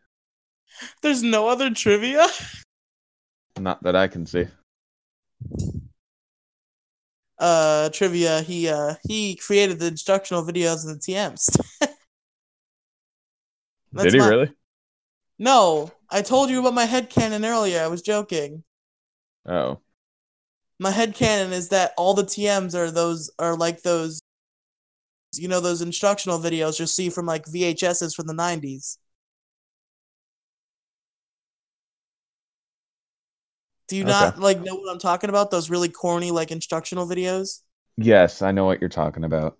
[1.01, 2.27] There's no other trivia.
[3.57, 4.47] Not that I can see.
[7.43, 8.41] Uh, trivia.
[8.41, 11.49] He uh he created the instructional videos and the TMs.
[13.93, 14.51] Did he my- really?
[15.37, 17.81] No, I told you about my headcanon earlier.
[17.81, 18.63] I was joking.
[19.45, 19.81] Oh,
[20.79, 24.21] My headcanon is that all the TMs are those are like those
[25.35, 28.97] you know those instructional videos you'll see from like VHSs from the 90s.
[33.93, 34.11] Do you Okay.
[34.11, 35.51] not like know what I'm talking about?
[35.51, 37.59] Those really corny like instructional videos?
[37.97, 39.57] yes, I know what you're talking about.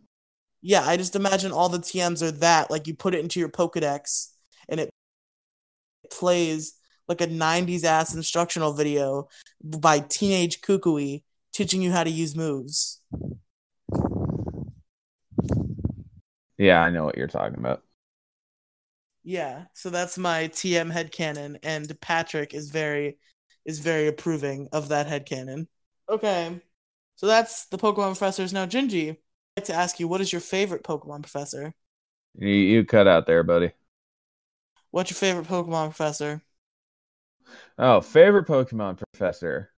[0.61, 2.71] Yeah, I just imagine all the TMs are that.
[2.71, 4.29] Like you put it into your Pokedex
[4.69, 4.89] and it
[6.11, 6.73] plays
[7.07, 9.27] like a 90s ass instructional video
[9.63, 13.01] by Teenage Kukui teaching you how to use moves.
[16.57, 17.83] Yeah, I know what you're talking about.
[19.23, 23.17] Yeah, so that's my TM headcanon, and Patrick is very
[23.65, 25.67] is very approving of that head headcanon.
[26.09, 26.61] Okay.
[27.15, 28.53] So that's the Pokemon professors.
[28.53, 29.17] Now, Gingy, I'd
[29.57, 31.73] like to ask you, what is your favorite Pokemon professor?
[32.35, 33.71] You, you cut out there, buddy.
[34.91, 36.41] What's your favorite Pokemon professor?
[37.77, 39.71] Oh, favorite Pokemon professor.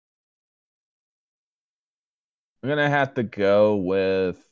[2.62, 4.44] I'm gonna have to go with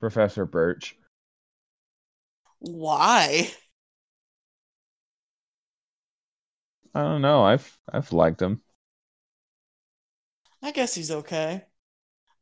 [0.00, 0.96] Professor Birch.
[2.58, 3.52] Why?
[6.94, 7.42] I don't know.
[7.44, 8.62] I've I've liked him.
[10.62, 11.64] I guess he's okay.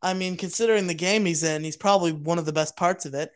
[0.03, 3.15] I mean, considering the game he's in, he's probably one of the best parts of
[3.15, 3.33] it.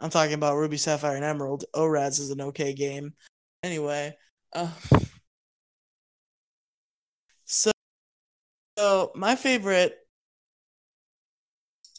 [0.00, 1.64] I'm talking about Ruby, Sapphire, and Emerald.
[1.74, 3.14] ORAS is an okay game.
[3.64, 4.16] Anyway,
[4.52, 4.70] uh,
[7.44, 7.72] so,
[8.78, 9.96] so my favorite.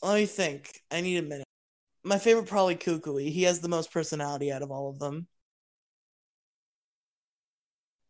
[0.02, 0.82] Let me think.
[0.92, 1.49] I need a minute.
[2.04, 3.30] My favorite probably Kukui.
[3.32, 5.28] He has the most personality out of all of them.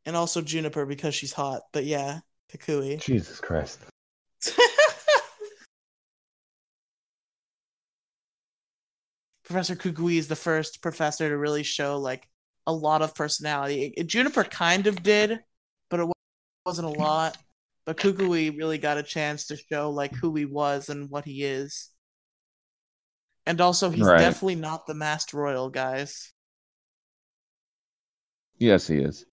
[0.06, 1.63] And also Juniper because she's hot.
[1.73, 2.19] But yeah,
[2.52, 3.02] Kukui.
[3.02, 3.80] Jesus Christ.
[9.43, 12.28] Professor Kukui is the first professor to really show like
[12.67, 13.93] a lot of personality.
[13.97, 15.39] It- Juniper kind of did,
[15.89, 16.08] but it
[16.67, 17.36] wasn't a lot.
[17.86, 21.43] But Kukui really got a chance to show like who he was and what he
[21.43, 21.89] is.
[23.45, 24.13] And also, he's Right.
[24.13, 26.32] definitely not the Masked Royal, guys.
[28.60, 29.25] Yes, he is.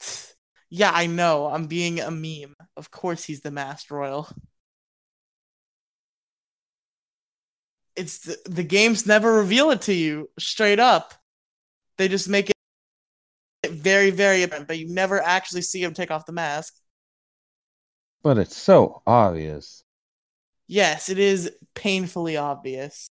[0.70, 1.46] Yeah, I know.
[1.46, 2.54] I'm being a meme.
[2.76, 4.28] Of course, he's the Masked Royal.
[7.96, 11.14] It's the, the games never reveal it to you straight up.
[11.98, 16.26] They just make it very, very apparent, but you never actually see him take off
[16.26, 16.74] the mask.
[18.22, 19.82] But it's so obvious.
[20.68, 23.08] Yes, it is painfully obvious.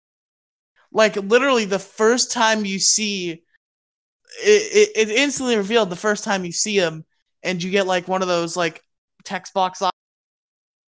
[0.91, 6.45] Like literally, the first time you see it, it, it instantly revealed the first time
[6.45, 7.05] you see him,
[7.43, 8.81] and you get like one of those like
[9.23, 9.93] text box op-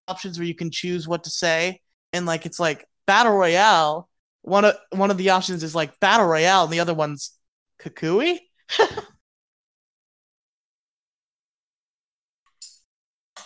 [0.07, 1.82] options where you can choose what to say,
[2.14, 4.09] and like it's like battle royale.
[4.41, 7.32] One of one of the options is like battle royale, and the other one's
[7.82, 8.39] Kukui.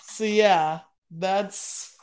[0.03, 1.94] So yeah, that's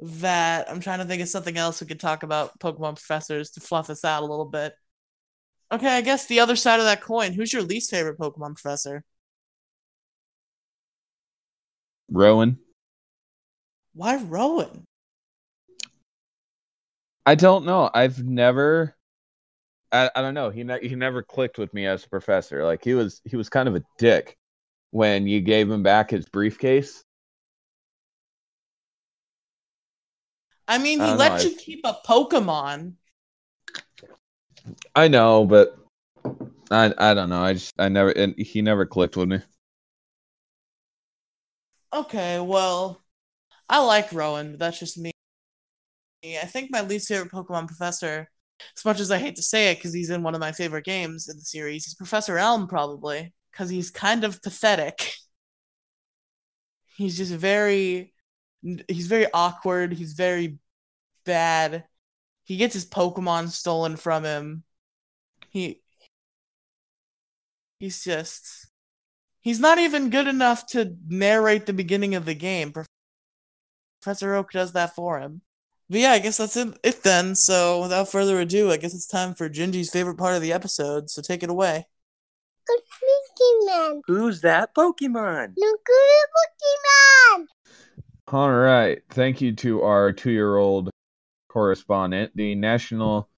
[0.00, 0.70] that.
[0.70, 3.90] I'm trying to think of something else we could talk about Pokemon professors to fluff
[3.90, 4.74] us out a little bit.
[5.70, 7.32] Okay, I guess the other side of that coin.
[7.32, 9.04] Who's your least favorite Pokemon professor?
[12.10, 12.58] Rowan.
[13.94, 14.86] Why Rowan?
[17.26, 17.90] I don't know.
[17.92, 18.96] I've never.
[19.92, 20.50] I, I don't know.
[20.50, 22.64] He ne- he never clicked with me as a professor.
[22.64, 24.38] Like he was he was kind of a dick
[24.90, 27.04] when you gave him back his briefcase.
[30.68, 32.94] I mean, he don't let know, you keep a Pokemon.
[34.94, 35.76] I know, but
[36.70, 37.42] I I don't know.
[37.42, 39.40] I just I never and he never clicked with me.
[41.92, 43.02] Okay, well,
[43.68, 45.10] I like Rowan, but that's just me.
[46.24, 48.28] I think my least favorite Pokemon professor,
[48.76, 50.84] as much as I hate to say it because he's in one of my favorite
[50.84, 55.12] games in the series, is Professor Elm, probably, because he's kind of pathetic.
[56.96, 58.12] He's just very.
[58.62, 59.92] He's very awkward.
[59.92, 60.58] He's very
[61.24, 61.84] bad.
[62.44, 64.64] He gets his Pokemon stolen from him.
[65.50, 65.80] He.
[67.78, 68.66] He's just.
[69.40, 72.72] He's not even good enough to narrate the beginning of the game.
[74.02, 75.42] Professor Oak does that for him.
[75.90, 77.34] But yeah, I guess that's it, it then.
[77.34, 81.08] So without further ado, I guess it's time for Gingy's favorite part of the episode.
[81.08, 81.86] So take it away.
[82.66, 82.80] Good
[83.70, 84.00] Pokemon.
[84.06, 85.54] Who's that Pokemon?
[85.56, 87.46] Look good Pokemon.
[88.30, 89.00] All right.
[89.08, 90.90] Thank you to our two year old
[91.48, 92.32] correspondent.
[92.34, 93.30] The national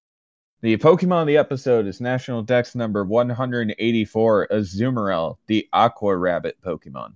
[0.61, 7.13] the Pokemon of the episode is National Dex number 184, Azumarill, the Aqua Rabbit Pokemon.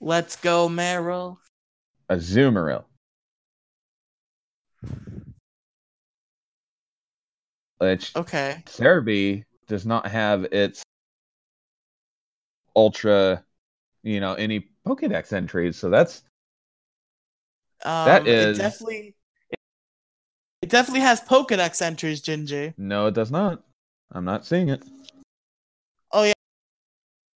[0.00, 1.38] Let's go, Meryl.
[2.10, 2.84] Azumarill.
[7.78, 8.62] Which Okay.
[8.66, 10.82] Serebii does not have its
[12.76, 13.44] ultra,
[14.02, 15.76] you know, any Pokedex entries.
[15.76, 16.22] So that's
[17.84, 19.14] Um, That is- it definitely.
[20.62, 22.74] It definitely has Pokedex entries, Gingy.
[22.78, 23.64] no, it does not.
[24.12, 24.82] I'm not seeing it.
[26.12, 26.32] Oh yeah,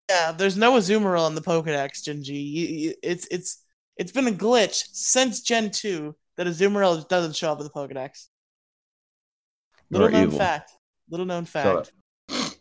[0.08, 0.30] yeah.
[0.32, 3.64] There's no Azumarill in the Pokedex, you- It's it's
[3.96, 8.28] it's been a glitch since Gen two that Azumarill doesn't show up in the Pokedex.
[9.90, 10.38] Little You're known evil.
[10.38, 10.70] fact.
[11.10, 11.92] Little known fact.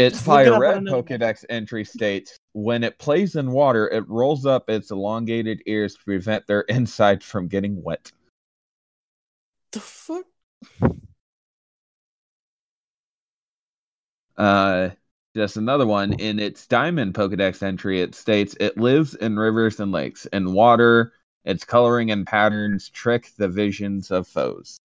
[0.00, 4.08] Its Just look it Fire Red Pokedex entry states when it plays in water, it
[4.08, 8.10] rolls up its elongated ears to prevent their inside from getting wet.
[9.72, 10.24] the fuck?
[14.38, 14.88] Uh,
[15.36, 19.92] just another one in its Diamond Pokedex entry, it states it lives in rivers and
[19.92, 20.24] lakes.
[20.32, 21.12] In water,
[21.44, 24.80] its coloring and patterns trick the visions of foes.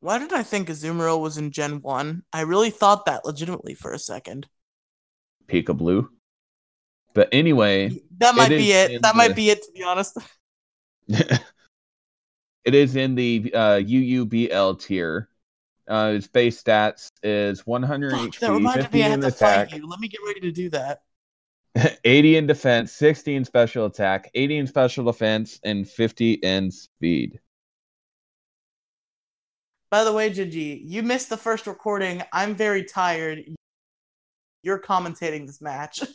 [0.00, 2.22] Why did I think Azumarill was in Gen 1?
[2.32, 4.46] I really thought that legitimately for a second.
[5.46, 6.10] Pika Blue.
[7.14, 9.02] But anyway, That might is be it.
[9.02, 10.18] That the- might be it, to be honest.
[11.08, 11.40] it
[12.64, 15.28] is in the uh, UUBL tier.
[15.88, 19.70] Uh, its base stats is 100 Fuck, HP, that reminded me I had to attack,
[19.70, 19.88] fight you.
[19.88, 21.02] Let me get ready to do that.
[22.04, 27.38] 80 in defense, 60 in special attack, 80 in special defense, and 50 in speed.
[29.90, 32.22] By the way, Gigi, you missed the first recording.
[32.32, 33.44] I'm very tired.
[34.62, 36.02] You're commentating this match.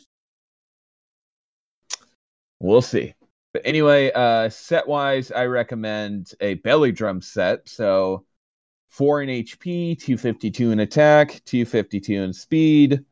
[2.64, 3.12] We'll see.
[3.52, 7.68] But anyway, uh, set wise, I recommend a belly drum set.
[7.68, 8.24] So
[8.90, 13.04] four in HP, 252 in attack, 252 in speed.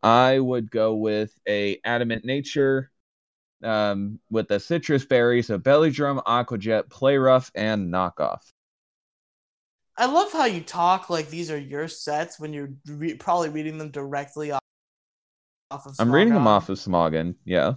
[0.00, 2.92] I would go with a adamant nature
[3.64, 8.42] um, with the Sitrus berries, a belly drum, aquajet, play rough, and knockoff.
[9.98, 13.78] I love how you talk like these are your sets when you're re- probably reading
[13.78, 14.60] them directly off,
[15.72, 15.96] off of.
[15.98, 17.34] I'm reading them off of Smogon.
[17.44, 17.74] Yeah.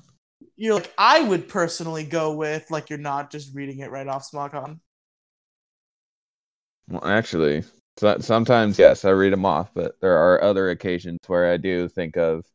[0.56, 4.30] You're like, I would personally go with like you're not just reading it right off
[4.32, 4.80] Smogon.
[6.88, 7.64] Well, actually,
[7.98, 11.88] so, sometimes yes, I read them off, but there are other occasions where I do
[11.88, 12.46] think of.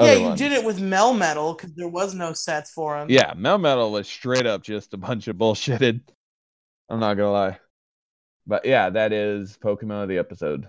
[0.00, 0.38] Yeah, you ones.
[0.38, 3.10] did it with Melmetal because there was no sets for him.
[3.10, 6.00] Yeah, Melmetal was straight up just a bunch of bullshitted.
[6.88, 7.58] I'm not gonna lie,
[8.46, 10.66] but yeah, that is Pokemon of the episode.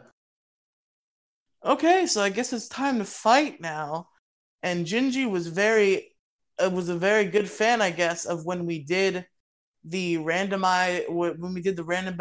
[1.63, 4.09] Okay, so I guess it's time to fight now.
[4.63, 6.15] And Gingy was very
[6.63, 9.25] uh, was a very good fan, I guess, of when we did
[9.85, 12.19] the randomize when we did the random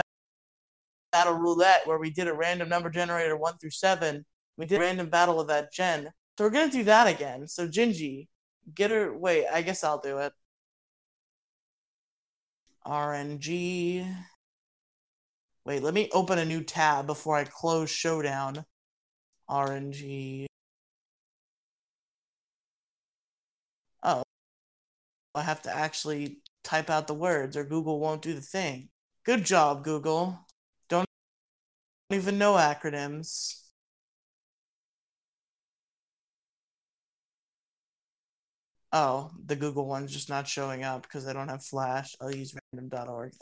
[1.11, 4.25] battle roulette where we did a random number generator one through seven.
[4.57, 6.11] We did a random battle of that gen.
[6.37, 7.49] So we're gonna do that again.
[7.49, 8.29] So Gingy,
[8.75, 9.17] get her.
[9.17, 10.33] Wait, I guess I'll do it.
[12.87, 14.07] RNG.
[15.65, 18.65] Wait, let me open a new tab before I close Showdown.
[19.51, 20.47] RNG.
[24.03, 24.23] Oh.
[25.35, 28.89] I have to actually type out the words or Google won't do the thing.
[29.25, 30.39] Good job, Google.
[30.89, 31.07] Don't
[32.11, 33.68] even know acronyms.
[38.93, 42.15] Oh, the Google one's just not showing up because I don't have Flash.
[42.21, 43.33] I'll use random.org.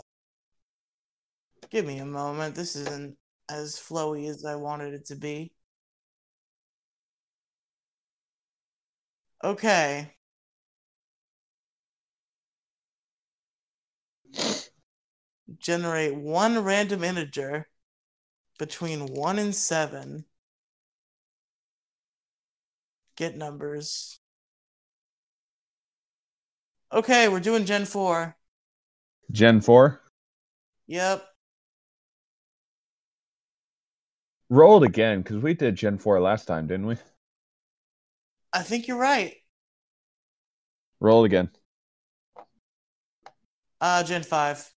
[1.71, 2.55] Give me a moment.
[2.55, 3.17] This isn't
[3.49, 5.53] as flowy as I wanted it to be.
[9.45, 10.13] Okay.
[15.59, 17.69] Generate one random integer
[18.59, 20.25] between 1 and 7.
[23.17, 24.21] Get numbers.
[26.93, 28.37] Okay, we're doing Gen 4.
[29.32, 30.01] Gen 4.
[30.87, 31.24] Yep.
[34.49, 36.97] Roll it again, because we did Gen 4 last time, didn't we?
[38.53, 39.34] I think you're right.
[41.01, 41.51] Roll it again.
[43.80, 44.72] Uh, Gen 5.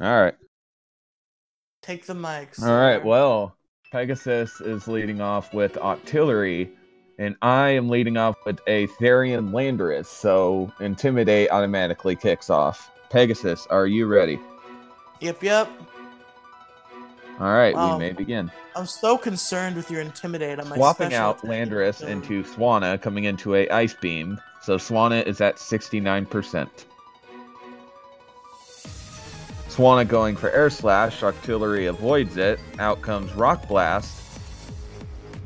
[0.00, 0.34] All right.
[1.82, 2.62] Take the mics.
[2.62, 3.02] All right.
[3.02, 3.56] Well,
[3.90, 6.70] Pegasus is leading off with Octillery,
[7.20, 12.90] and I am leading off with a Therian Landorus, so Intimidate automatically kicks off.
[13.10, 14.40] Pegasus, are you ready?
[15.20, 15.70] Yep, yep.
[17.38, 17.86] All right, Wow.
[17.88, 18.50] we um, may begin.
[18.74, 21.42] I'm so concerned with your intimidate on my Swapping out.
[21.42, 24.40] Landorus into Swanna, coming into a Ice Beam.
[24.62, 26.68] So Swanna is at 69%.
[29.68, 32.58] Swanna going for Air Slash, Octillery avoids it.
[32.78, 34.29] Out comes Rock Blast.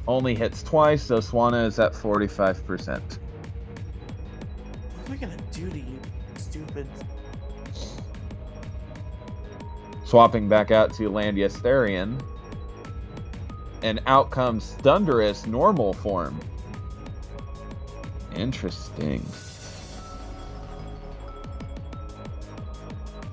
[0.06, 3.00] Only hits twice, so Swanna is at 45%.
[5.06, 5.98] What am I gonna do to you,
[6.36, 6.86] stupid?
[10.04, 12.20] Swapping back out to Landorus Therian.
[13.82, 16.38] And out comes Thundurus normal form.
[18.36, 19.26] Interesting.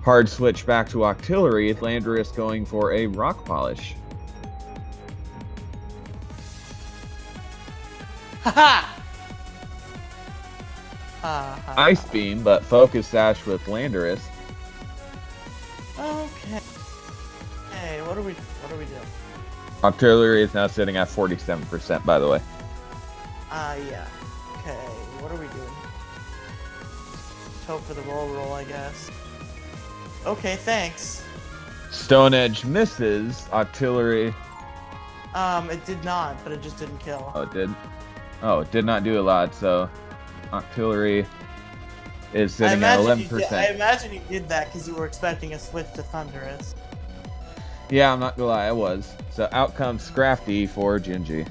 [0.04, 3.96] Hard switch back to Octillery, Landorus going for a Rock Polish.
[8.44, 8.98] Ha ha.
[11.78, 14.22] Ice Beam, but Focus Sash with Landorus.
[16.00, 16.60] Okay.
[17.72, 18.34] Hey, what are we?
[18.34, 19.02] What are we doing?
[19.84, 22.40] Octillery is now sitting at 47%, by the way.
[23.50, 24.08] Ah, yeah.
[24.58, 24.76] Okay,
[25.20, 25.74] what are we doing?
[27.52, 29.10] Just hope for the roll roll, I guess.
[30.26, 31.26] Okay, thanks.
[31.90, 33.48] Stone Edge misses.
[33.52, 34.34] Octillery.
[35.34, 37.32] Um, it did not, but it just didn't kill.
[37.34, 37.70] Oh, it did.
[38.42, 39.54] Oh, it did not do a lot.
[39.54, 39.90] So,
[40.52, 41.26] Octillery
[42.34, 45.06] is sitting at imagine, eleven you did, I imagine you did that because you were
[45.06, 46.76] expecting a switch to Thundurus.
[47.90, 49.14] Yeah, I'm not gonna lie, I was.
[49.32, 51.48] So out comes Scrafty for Gingy.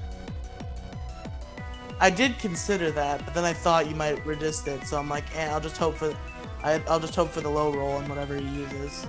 [2.01, 5.25] I did consider that, but then I thought you might resist it, so I'm like,
[5.37, 6.17] eh, I'll just hope for,
[6.65, 9.07] I, I'll just hope for the low roll on whatever he uses.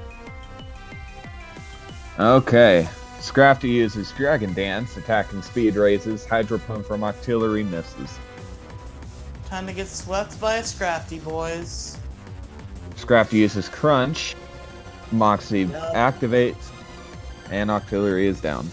[2.19, 2.87] Okay.
[3.21, 6.25] Scrafty uses Dragon Dance, attacking speed raises.
[6.25, 8.17] Hydro Pump from Octillery misses.
[9.45, 11.97] Time to get swept by a Scrafty, boys.
[12.95, 14.35] Scrafty uses Crunch.
[15.11, 15.93] Moxie Yep.
[15.93, 16.71] activates,
[17.51, 18.69] and Octillery is down.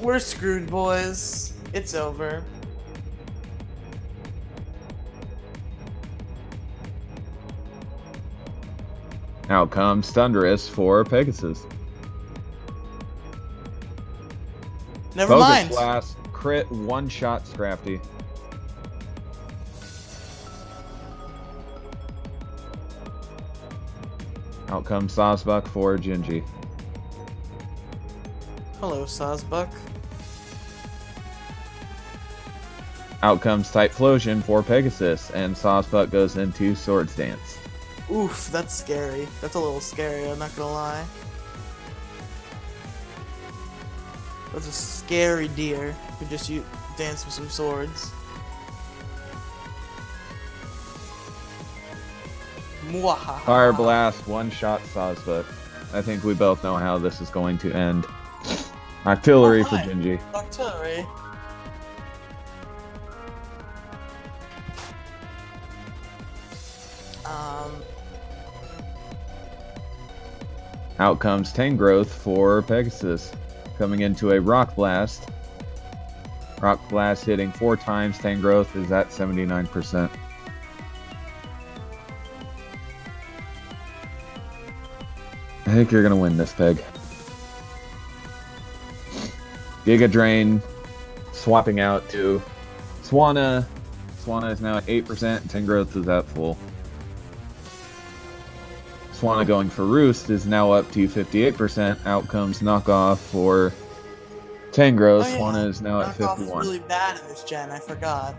[0.00, 1.52] We're screwed, boys.
[1.72, 2.44] It's over.
[9.50, 11.66] Out comes Thundurus for Pegasus.
[15.14, 15.68] Never Focus mind.
[15.70, 18.00] Blast, crit, one shot Scrafty.
[24.68, 26.44] Out comes Sawsbuck for Gingy.
[28.80, 29.72] Hello, Sawsbuck.
[33.22, 37.58] Out comes Typhlosion for Pegasus, and Sawsbuck goes into Swords Dance.
[38.10, 39.26] Oof, that's scary.
[39.40, 41.04] That's a little scary, I'm not gonna lie.
[44.54, 46.64] That's a scary deer who just you
[46.96, 48.12] dance with some swords.
[53.44, 55.44] Fire Blast, one shot Sawsbuck.
[55.92, 58.04] I think we both know how this is going to end.
[59.04, 59.76] Octillery Oh, for.
[59.76, 60.20] Gingy.
[60.32, 61.06] Octillery.
[67.24, 67.82] Um,
[71.00, 73.32] Out comes Tangrowth for Pegasus,
[73.78, 75.28] coming into a Rock Blast.
[76.60, 78.18] Rock Blast hitting four times.
[78.18, 80.10] Tangrowth is at 79%.
[85.66, 86.82] I think you're gonna win this, Peg.
[89.84, 90.62] Giga Drain
[91.32, 92.40] swapping out to
[93.02, 93.66] Swanna.
[94.24, 95.04] Swanna is now at 8%,
[95.48, 96.56] Tangrowth is at full.
[99.14, 102.04] Swanna going for Roost is now up to 58%.
[102.04, 103.72] Out comes knockoff for
[104.72, 105.24] Tangrowth.
[105.24, 105.38] Oh, yeah.
[105.38, 106.66] Swanna is now at Knockoff is 51.
[106.66, 107.70] really bad in this gen.
[107.70, 108.34] I forgot.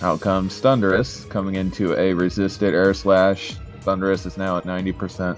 [0.00, 3.56] Out comes Thundurus coming into a resisted air slash.
[3.82, 5.36] Thundurus is now at 90%.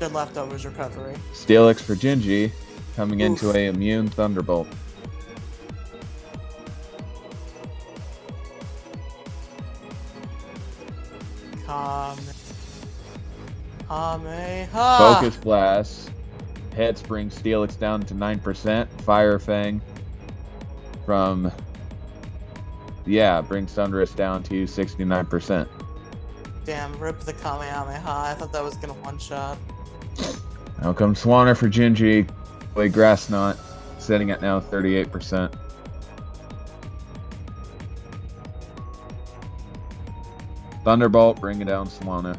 [0.00, 1.14] Good leftovers recovery.
[1.32, 2.52] Steelix for Gingy
[2.94, 3.42] coming Oof.
[3.42, 4.66] into a immune Thunderbolt.
[11.66, 12.18] Kame.
[13.88, 14.98] Kameha.
[14.98, 16.10] Focus Blast
[16.74, 18.88] hits brings Steelix down to 9%.
[19.02, 19.80] Fire Fang
[21.04, 21.50] from.
[23.06, 25.68] Yeah, brings Thundurus down to 69%.
[26.64, 28.30] Damn, rip the Kamehameha.
[28.30, 29.58] I thought that was gonna one shot.
[30.82, 32.26] Out comes Swanna for Gingy.
[32.72, 33.58] Play Grass Knot,
[33.98, 35.54] sitting at now 38%.
[40.84, 42.36] Thunderbolt, bringing down Swanna.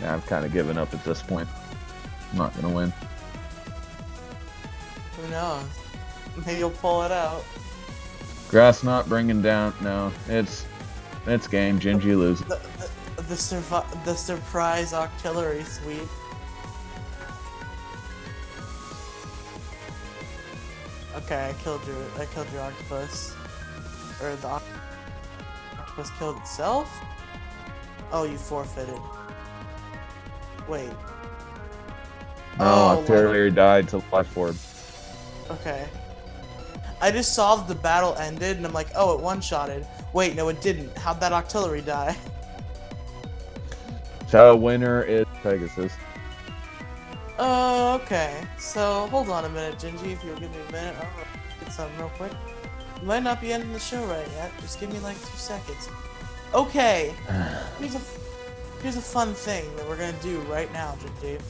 [0.00, 1.48] Yeah, I've kind of given up at this point.
[2.32, 2.92] I'm not gonna win.
[5.16, 5.64] Who knows?
[6.46, 7.44] Maybe you'll pull it out.
[8.48, 9.74] Grass Knot bringing down.
[9.82, 10.64] No, it's
[11.26, 11.78] it's game.
[11.78, 12.46] Gingy loses.
[12.46, 12.60] The
[13.16, 16.08] the, the, survi- the surprise Octillery sweep.
[21.16, 23.34] Okay, I killed your I killed your octopus.
[24.22, 24.60] Or the
[25.98, 27.04] octopus killed itself?
[28.12, 28.98] Oh, you forfeited.
[30.68, 30.90] Wait.
[32.58, 34.56] No, Oh, Octillery oh, died to Life Orb.
[35.50, 35.88] Okay.
[37.00, 39.86] I just saw that the battle ended, and I'm like, oh, it one-shotted.
[40.12, 40.96] Wait, no, it didn't.
[40.98, 42.16] How'd that Octillery die?
[44.28, 45.90] So winner is Pegasus.
[47.38, 48.46] Oh, okay.
[48.58, 50.96] So, hold on a minute, Gingy, if you'll give me a minute.
[51.00, 52.32] I'll get something real quick.
[53.02, 54.52] Might not be ending the show right yet.
[54.60, 55.88] Just give me like two seconds.
[56.52, 57.14] Okay.
[57.78, 58.00] Here's a,
[58.82, 61.40] here's a fun thing that we're gonna do right now, Gingy.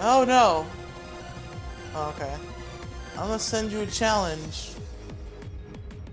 [0.00, 0.66] Oh no.
[1.94, 2.36] Oh, okay.
[3.16, 4.72] I'm gonna send you a challenge.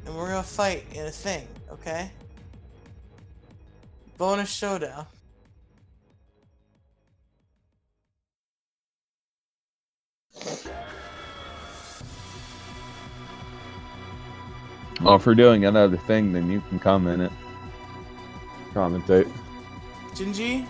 [0.06, 2.12] And we're gonna fight in a thing, okay?
[4.18, 5.06] Bonus showdown.
[15.08, 17.32] Well, if we're doing another thing, then you can comment it.
[18.74, 19.32] Commentate.
[20.12, 20.68] Gingy,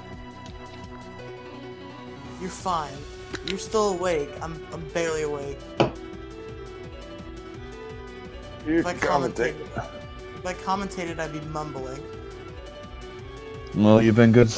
[2.39, 2.93] you're fine.
[3.47, 4.29] You're still awake.
[4.43, 5.57] I'm I'm barely awake.
[8.67, 12.03] You If I commentated, if I commentated, I'd be mumbling.
[13.73, 14.53] Well, you've been good.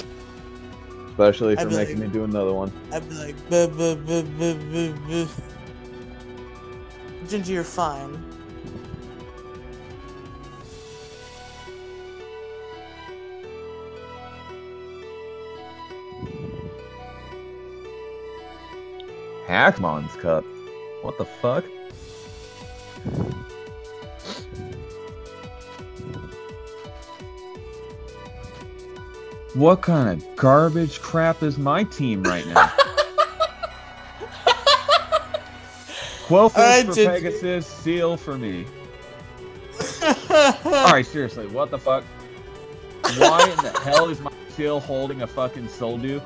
[1.11, 2.69] Especially for making like- me do another one.
[2.91, 5.27] I'd be like, buh, buh, buh, buh, buh, buh.
[7.27, 8.28] Gingy, you're fine.
[19.49, 20.45] Hackmon's Cup.
[21.01, 21.65] What the fuck?
[29.55, 32.71] What kind of garbage crap is my team right now?
[36.29, 37.07] Alright, for Gingy.
[37.07, 38.67] Pegasus, Seel for me.
[40.29, 42.03] Alright, seriously, what the fuck?
[43.17, 46.21] Why in the hell is my Seel holding a fucking Soul Dew?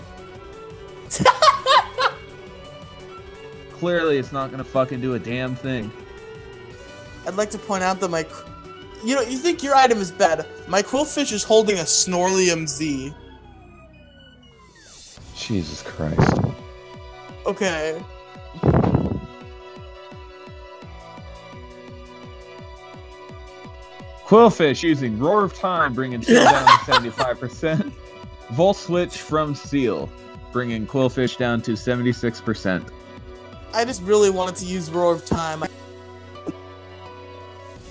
[3.83, 5.91] Clearly, it's not gonna fucking do a damn thing.
[7.27, 8.25] I'd like to point out that my,
[9.03, 10.45] you know, you think your item is bad.
[10.69, 13.13] My Qwilfish is holding a Snorlium Z.
[15.35, 16.33] Jesus Christ.
[17.45, 18.01] Okay.
[24.25, 27.91] Qwilfish using Roar of Time, bringing Seel down to 75%.
[28.51, 30.09] Volt Switch from Seel,
[30.53, 32.89] bringing Qwilfish down to 76%.
[33.73, 35.63] I just really wanted to use Roar of Time.
[35.63, 35.69] I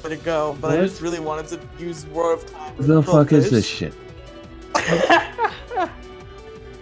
[0.05, 2.74] let it go, but I just really wanted to use Roar of Time.
[2.78, 3.95] The fuck is this shit?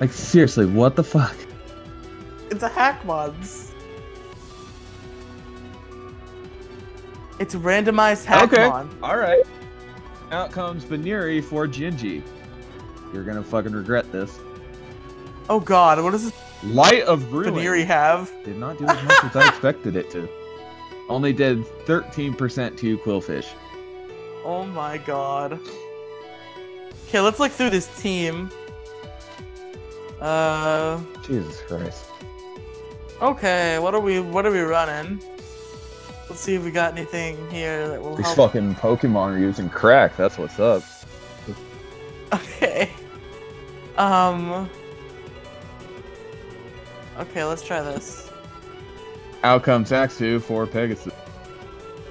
[0.01, 1.37] Like, seriously, what the fuck?
[2.51, 3.73] It's a hack mods.
[7.39, 8.69] It's a randomized hack Okay.
[8.69, 9.03] mod.
[9.03, 9.45] Alright.
[10.31, 12.23] Out comes Baniri for Gingy.
[13.13, 14.39] You're gonna fucking regret this.
[15.49, 16.35] Oh god, what is this
[16.65, 17.55] Light of Ruin.
[17.55, 18.31] Baniri have?
[18.45, 20.29] Did not do as much as I expected it to.
[21.09, 23.47] Only did 13% to Qwilfish.
[24.45, 25.59] Oh my god.
[27.09, 28.51] Okay, let's look through this team.
[30.21, 32.05] Uh, Jesus Christ.
[33.23, 33.79] okay.
[33.79, 34.21] What are we?
[34.21, 35.23] What are we running?
[36.29, 38.53] Let's see if we got anything here that will These help.
[38.53, 40.17] fucking Pokemon are using crack.
[40.17, 40.83] That's what's up.
[42.33, 42.89] Okay.
[43.97, 44.71] Um.
[47.21, 48.31] Okay, let's try this.
[49.43, 51.13] Out comes Axew for Pegasus.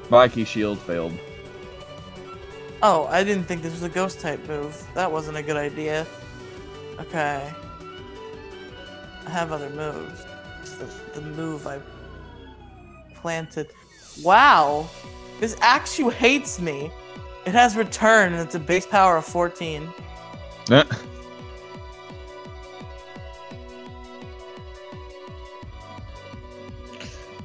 [0.10, 1.14] Mikey Shield failed.
[2.84, 4.88] Oh, I didn't think this was a ghost type move.
[4.94, 6.06] That wasn't a good idea.
[7.00, 7.52] Okay.
[9.26, 10.26] I have other moves.
[10.62, 11.80] It's the, the move I
[13.16, 13.72] planted.
[14.24, 14.88] Wow!
[15.40, 16.92] This Axew hates me.
[17.46, 19.92] It has return and it's a base power of 14.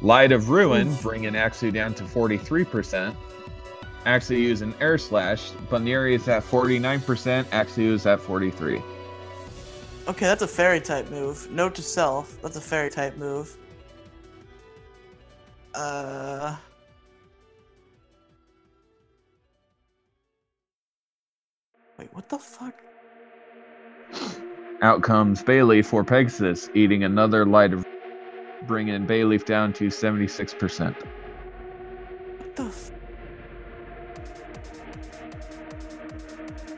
[0.04, 3.16] Light of Ruin, bringing Axew down to 43%.
[4.04, 5.50] Axew using Air Slash.
[5.70, 7.44] Baneri is at 49%.
[7.44, 8.82] Axew is at 43.
[10.06, 11.50] Okay, that's a fairy type move.
[11.50, 13.56] Note to self, that's a fairy type move.
[15.74, 16.54] Uh.
[21.98, 22.74] Wait, what the fuck?
[24.82, 27.86] Out comes Bayleef for Pegasus, eating another Light of
[28.66, 30.94] bringing Bayleef down to 76%.
[32.38, 32.90] What the f-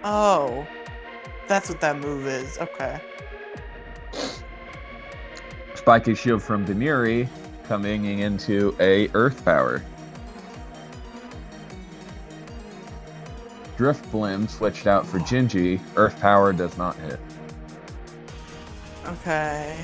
[0.05, 0.67] Oh.
[1.49, 2.59] That's what that move is.
[2.59, 3.01] Okay.
[5.75, 7.29] Spiky Shield from Baneri
[7.69, 9.83] coming into a Earth Power.
[13.77, 15.81] Drifblim switched out for Gingy.
[15.97, 17.21] Earth Power does not hit.
[19.05, 19.77] Okay.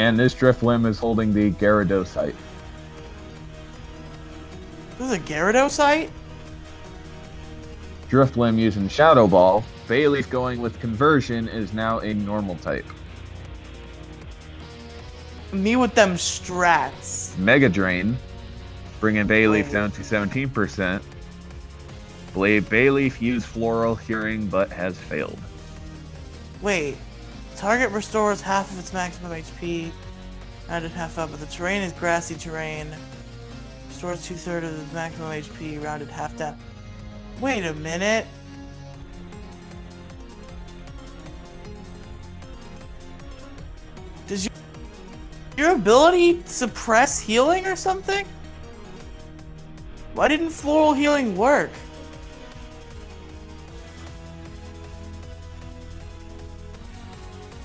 [0.00, 2.14] And this Drifblim is holding the Gyarados
[4.96, 6.08] This is a Gyarados
[8.08, 9.62] Drifblim using Shadow Ball.
[9.88, 12.86] Bayleef going with Conversion is now a normal type.
[15.52, 17.36] Me with them strats.
[17.36, 18.16] Mega Drain,
[19.00, 19.72] bringing Bayleef Oh.
[19.72, 21.02] down to 17%.
[22.32, 25.38] Blade Bayleef used Floral Healing but has failed.
[26.62, 26.96] Wait.
[27.60, 29.92] Target restores half of its maximum HP.
[30.70, 32.88] Rounded half up, but the terrain is grassy terrain.
[33.88, 36.58] Restores two thirds of the maximum HP, rounded half down.
[37.38, 38.26] Wait a minute.
[44.26, 44.54] Does your,
[45.58, 48.26] your ability suppress healing or something?
[50.14, 51.72] Why didn't floral healing work?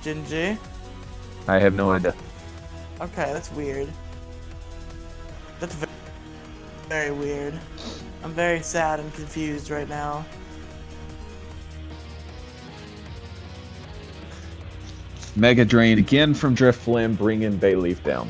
[0.06, 0.56] Gingy?
[1.47, 2.14] I have no idea.
[3.01, 3.89] Okay, that's weird.
[5.60, 5.88] That's ve-
[6.88, 7.56] very weird.
[8.24, 10.24] I'm very sad and confused right now.
[15.36, 18.30] Mega Drain again from Drifblim, bringing Bayleef down.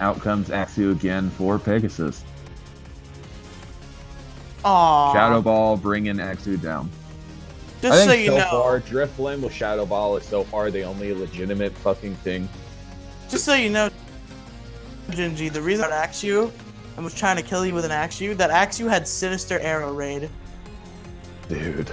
[0.00, 2.24] Out comes Axew again for Pegasus.
[4.64, 5.12] Aww.
[5.12, 6.90] Shadow Ball bringing Axew down.
[7.84, 10.70] Just I so think you so know, far, Drifblim with Shadow Ball is so far
[10.70, 12.48] the only legitimate fucking thing.
[13.28, 13.90] just so you know,
[15.10, 16.50] Gingy, the reason I asked you
[16.96, 20.30] and was trying to kill you with an Axew, that Axew had Sinister Arrow Raid.
[21.50, 21.90] Dude.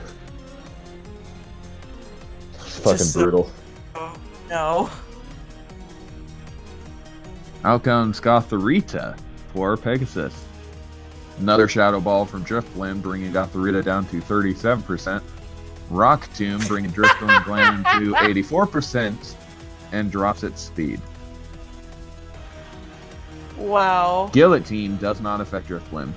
[2.54, 3.52] Fucking Just brutal.
[3.94, 4.18] Oh,
[4.50, 4.90] no.
[7.66, 9.18] Out comes Gothorita
[9.52, 10.46] for Pegasus.
[11.40, 15.22] Another Shadow Ball from Drifblim, bringing Gothorita down to 37%.
[15.92, 19.36] Rock Tomb, bringing Blim Glam to 84%,
[19.92, 21.02] and drops its speed.
[23.58, 24.30] Wow.
[24.32, 26.14] Guillotine does not affect Drifblim.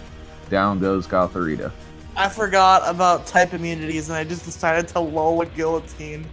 [0.49, 1.73] Down goes Gothorita.
[2.17, 6.25] I forgot about type immunities and I just decided to lull a guillotine.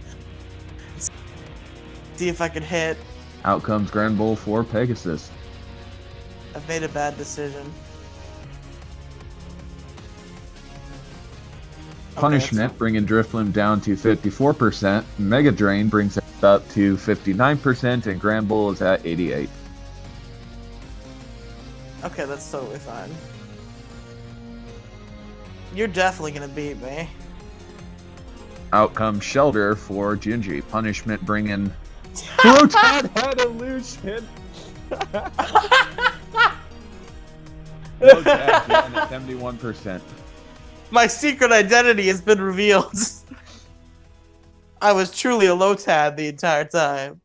[2.14, 2.96] See if I could hit.
[3.44, 5.30] Out comes Granbull for Pegasus.
[6.54, 7.72] I've made a bad decision.
[12.12, 15.02] Okay, Punishment, bringing Drifblim down to 54%.
[15.18, 19.48] Mega Drain brings it up to 59%, and Granbull is at 88.
[22.00, 23.10] that's- Okay, that's totally fine.
[25.74, 27.08] You're definitely gonna beat me.
[28.74, 30.62] Out comes Shelter for Gingy.
[30.68, 31.72] Punishment bringing
[32.38, 34.28] Proton Head Illusion.
[38.02, 40.02] At 71%.
[40.92, 42.94] My secret identity has been revealed.
[44.82, 47.22] I was truly a Lotad the entire time.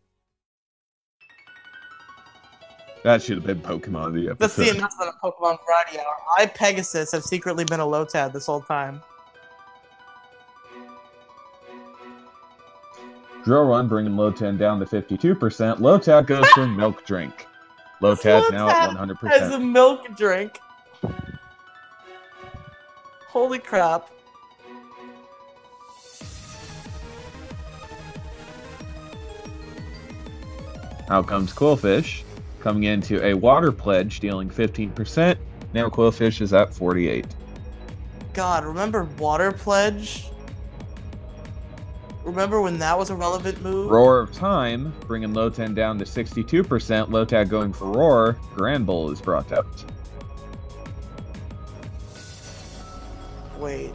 [3.04, 4.78] That should have been Pokemon the That's the episode.
[4.78, 6.16] announcement of Pokemon Variety Hour.
[6.38, 9.02] I, Pegasus, have secretly been a Lotad this whole time.
[13.44, 15.80] Drill Run bringing Lotad down to 52%.
[15.80, 17.48] Lotad goes for Milk Drink.
[18.02, 19.30] Lotad now at 100%.
[19.30, 20.60] As a milk drink.
[23.28, 24.10] Holy crap.
[31.10, 32.24] Out comes Qwilfish,
[32.60, 35.38] coming into a Water Pledge, dealing 15%.
[35.74, 37.26] Now Qwilfish is at 48.
[38.34, 40.30] God, remember Water Pledge?
[42.24, 43.90] Remember when that was a relevant move?
[43.90, 46.64] Roar of Time, bringing Lotad down to 62%.
[47.10, 48.34] Lotad going for Roar.
[48.54, 49.86] Granbull is brought out.
[53.68, 53.92] Wait.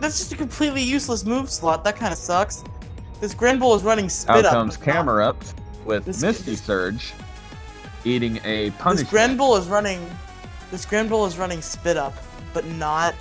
[0.00, 1.84] That's just a completely useless move slot.
[1.84, 2.64] That kind of sucks.
[3.20, 4.52] This Granbull is running spit Out up.
[4.52, 5.52] comes not- Camerupt
[5.84, 7.12] with This- Misty this- Surge,
[8.06, 8.72] eating a punch.
[8.72, 9.10] This punishment.
[9.10, 10.10] Grand Bull is running.
[10.70, 12.14] This Granbull is running spit up,
[12.54, 13.14] but not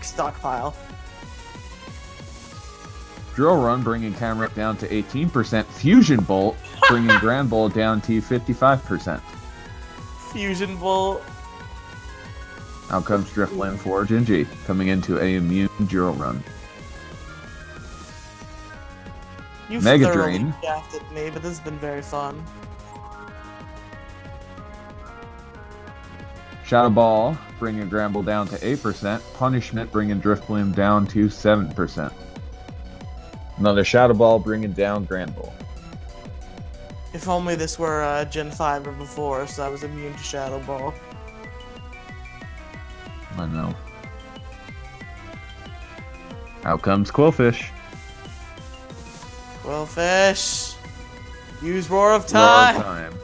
[0.00, 0.74] stockpile.
[3.34, 5.66] Drill Run bringing Camerupt down to 18%.
[5.66, 6.56] Fusion Bolt
[6.88, 9.20] bringing Granbull down to 55%.
[10.32, 11.20] Fusion Bull.
[12.90, 16.42] Out comes Driftland for Gingy, coming into a immune Drill Run.
[19.68, 20.54] You've Mega Drain.
[20.62, 22.42] shafted me, but this has been very fun.
[26.64, 29.20] Shadow Ball bringing Granbull down to 8%.
[29.34, 32.12] Punishment bringing Drifblim down to 7%.
[33.58, 35.52] Another Shadow Ball bringing down Granbull.
[37.12, 40.60] If only this were uh, Gen 5 or before, so I was immune to Shadow
[40.60, 40.94] Ball.
[43.40, 43.74] I know.
[46.64, 47.70] Out comes Qwilfish.
[49.64, 50.74] Well, fish.
[51.62, 52.74] Use Roar of Time!
[52.74, 53.12] Roar Time.
[53.12, 53.20] time.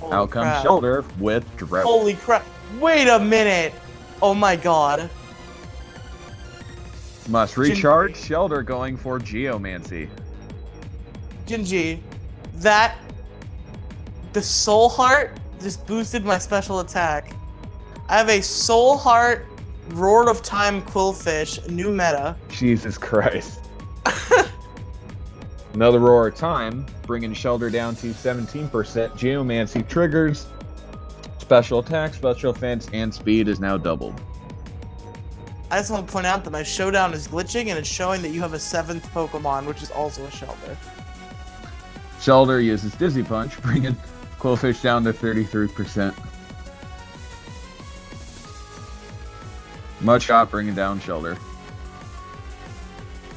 [0.00, 0.62] Holy Out comes crap.
[0.62, 1.84] Shoulder with Drought.
[1.84, 2.44] Holy crap.
[2.80, 3.72] Wait a minute.
[4.20, 5.10] Oh my god.
[7.28, 8.16] Must recharge.
[8.16, 10.08] Shelter going for Geomancy.
[11.46, 12.00] Jinji,
[12.56, 12.96] that.
[14.32, 17.34] The Soul Heart just boosted my special attack.
[18.08, 19.46] I have a Soul Heart
[19.90, 22.36] Roar of Time Qwilfish, new meta.
[22.48, 23.60] Jesus Christ.
[25.74, 29.16] Another Roar of Time, bringing Shelter down to 17%.
[29.16, 30.46] Geomancy triggers.
[31.38, 34.20] Special attack, special defense, and speed is now doubled.
[35.70, 38.28] I just want to point out that my showdown is glitching and it's showing that
[38.28, 40.76] you have a seventh Pokemon, which is also a Shelter.
[42.20, 43.96] Shelter uses Dizzy Punch, bringing
[44.42, 46.12] Qwilfish down to 33%.
[50.00, 51.38] Mudshot bringing down Shelter.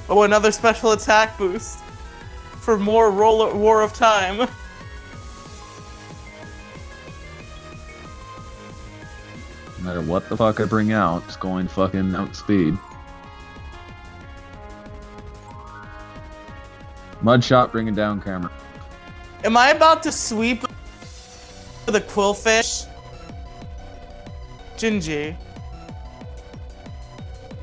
[0.10, 1.78] Oh, another special attack boost
[2.60, 4.49] for more roller War of Time.
[9.78, 12.76] No matter what the fuck I bring out, it's going fucking outspeed.
[17.22, 18.51] Mudshot bringing down camera.
[19.43, 20.64] Am I about to sweep
[21.96, 22.88] the Qwilfish?
[24.76, 25.34] Jinji.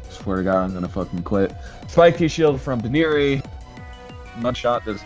[0.08, 1.52] Swear to God, I'm gonna fucking quit.
[1.86, 3.44] Spiky shield from Baniri.
[4.38, 5.02] Mudshot does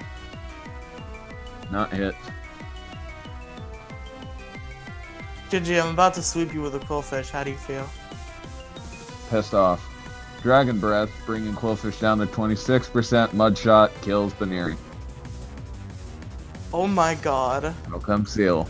[1.73, 2.15] not hit.
[5.51, 7.31] Jinji, I'm about to sweep you with a Qwilfish.
[7.31, 7.89] How do you feel?
[9.29, 9.85] Pissed off.
[10.43, 13.31] Dragon Breath bringing Qwilfish down to 26%.
[13.31, 14.77] Mudshot kills Baniri.
[16.73, 17.75] Oh my god.
[17.91, 18.69] How come Seel?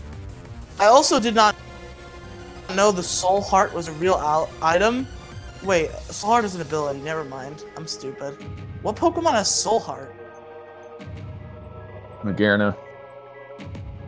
[0.79, 1.55] I also did not
[2.75, 5.07] know the Soul Heart was a real al- item.
[5.63, 6.99] Wait, Soul Heart is an ability.
[6.99, 7.63] Never mind.
[7.75, 8.37] I'm stupid.
[8.83, 10.13] What Pokemon has Soul Heart?
[12.23, 12.75] Magearna.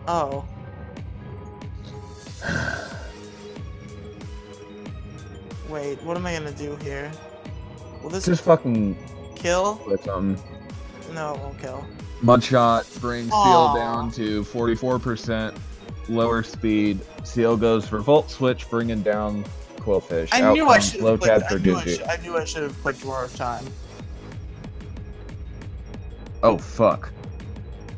[0.07, 0.45] Oh.
[5.69, 7.11] Wait, what am I gonna do here?
[8.01, 8.97] Will this Just fucking
[9.35, 9.81] kill?
[9.87, 10.35] with um
[11.13, 11.85] No, it won't kill.
[12.23, 13.75] Mudshot brings Seel Aw.
[13.75, 15.55] down to 44%,
[16.09, 16.99] lower speed.
[17.23, 19.45] Seel goes for Volt Switch, bringing down
[19.77, 20.29] Qwilfish.
[20.31, 22.63] I Out knew I should have for I knew I, should, I knew I should
[22.63, 23.65] have clicked Roar of Time.
[26.43, 27.11] Oh fuck.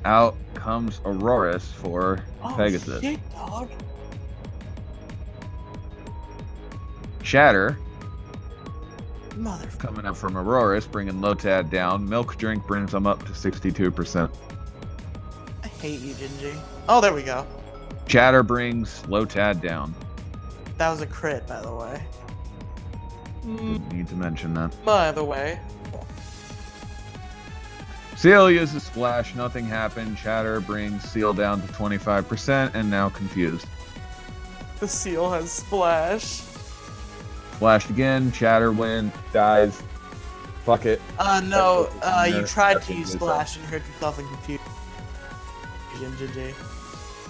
[0.05, 3.01] Out comes Aurorus for Oh, Pegasus.
[3.01, 3.70] shit, dog.
[7.24, 7.78] Shatter
[9.36, 9.68] Mother.
[9.78, 12.07] coming up from Aurorus, bringing Lotad down.
[12.07, 14.30] Milk Drink brings him up to 62%.
[15.64, 16.59] I hate you, Gingy.
[16.89, 17.45] Oh, there we go.
[18.12, 19.95] Chatter brings Lotad down.
[20.78, 22.03] That was a crit, by the way.
[23.45, 24.76] Didn't need to mention that.
[24.84, 25.62] By the way,
[28.18, 30.18] Seel uses splash, nothing happened.
[30.18, 33.66] Chatter brings Seel down to 25% and now confused.
[34.82, 36.41] the Seel has splash.
[37.53, 39.82] Splashed again, Chatter win, dies.
[40.66, 41.01] Fuck it.
[41.18, 44.66] Uh, no, uh, you tried to use splash and hurt yourself in confusion.
[45.93, 46.53] GG.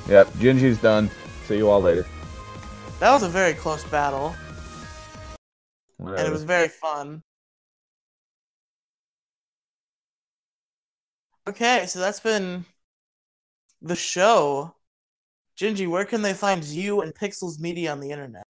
[0.07, 1.09] Yep, Ginji's done.
[1.45, 2.05] See you all later.
[2.99, 4.35] That was a very close battle,
[5.99, 7.23] and it was very fun.
[11.47, 12.65] Okay, so that's been
[13.81, 14.75] the show.
[15.57, 18.43] Gingy, where can they find you and Pixels Media on the internet?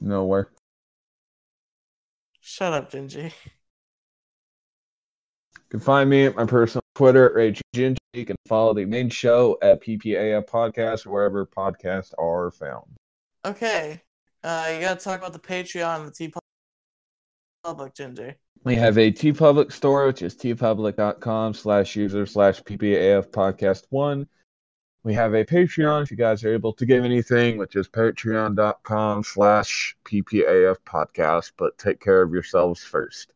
[0.00, 0.50] Nowhere.
[2.40, 3.24] Shut up, Gingy.
[3.24, 3.30] You
[5.70, 7.96] can find me at my personal Twitter at Rage Ginji.
[8.12, 12.86] You can follow the main show at PPAF Podcast or wherever podcasts are found.
[13.44, 14.02] Okay,
[14.42, 16.32] uh, you gotta talk about the Patreon and the T
[17.62, 18.34] Public, Gingy.
[18.64, 24.26] We have a TeePublic store, which is teepublic.com slash user slash PPAF podcast one.
[25.04, 29.22] We have a Patreon if you guys are able to give anything, which is patreon.com
[29.22, 33.32] slash PPAF podcast, but take care of yourselves first.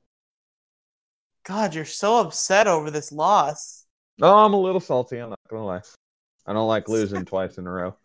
[1.44, 3.86] God, you're so upset over this loss.
[4.20, 5.82] Oh, I'm a little salty, I'm not gonna lie.
[6.46, 7.96] I don't like losing twice in a row.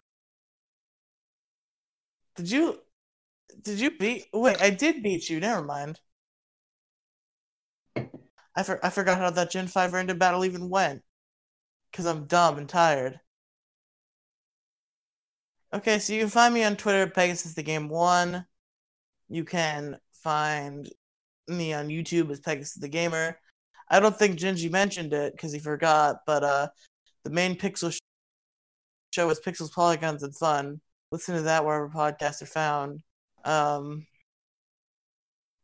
[2.36, 2.80] Did you?
[3.62, 4.28] Did you beat?
[4.34, 5.40] Wait, I did beat you.
[5.40, 6.00] Never mind.
[7.96, 11.04] I for, I forgot how that Gen Five random battle even went.
[11.94, 13.20] Cause I'm dumb and tired.
[15.74, 18.46] Okay, so you can find me on Twitter, Pegasus the Game One.
[19.30, 20.90] You can find
[21.48, 23.40] me on YouTube as Pegasus the Gamer.
[23.90, 26.68] I don't think Gingy mentioned it because he forgot, but uh,
[27.24, 27.98] the main Pixel
[29.14, 30.82] show is Pixels, Polygons, and Fun
[31.12, 33.02] listen to that wherever podcasts are found.
[33.46, 34.06] Um,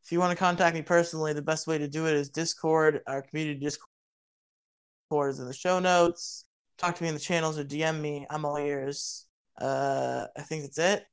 [0.04, 3.02] if you want to contact me personally, the best way to do it is Discord.
[3.08, 6.46] Our community Discord is in the show notes.
[6.78, 8.26] Talk to me in the channels or DM me.
[8.30, 9.26] I'm all ears.
[9.60, 11.06] Uh, I think that's it.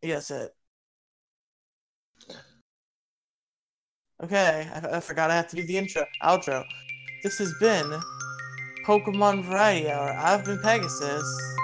[0.00, 0.52] Yes, it.
[4.22, 6.64] Okay, I, I forgot I have to do the intro, outro.
[7.22, 8.00] This has been
[8.86, 10.10] Pokemon Variety Hour.
[10.10, 11.56] I've been Pegasus,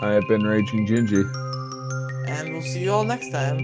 [0.00, 1.22] I have been Raging Gingy.
[2.28, 3.58] and we'll see you all next time.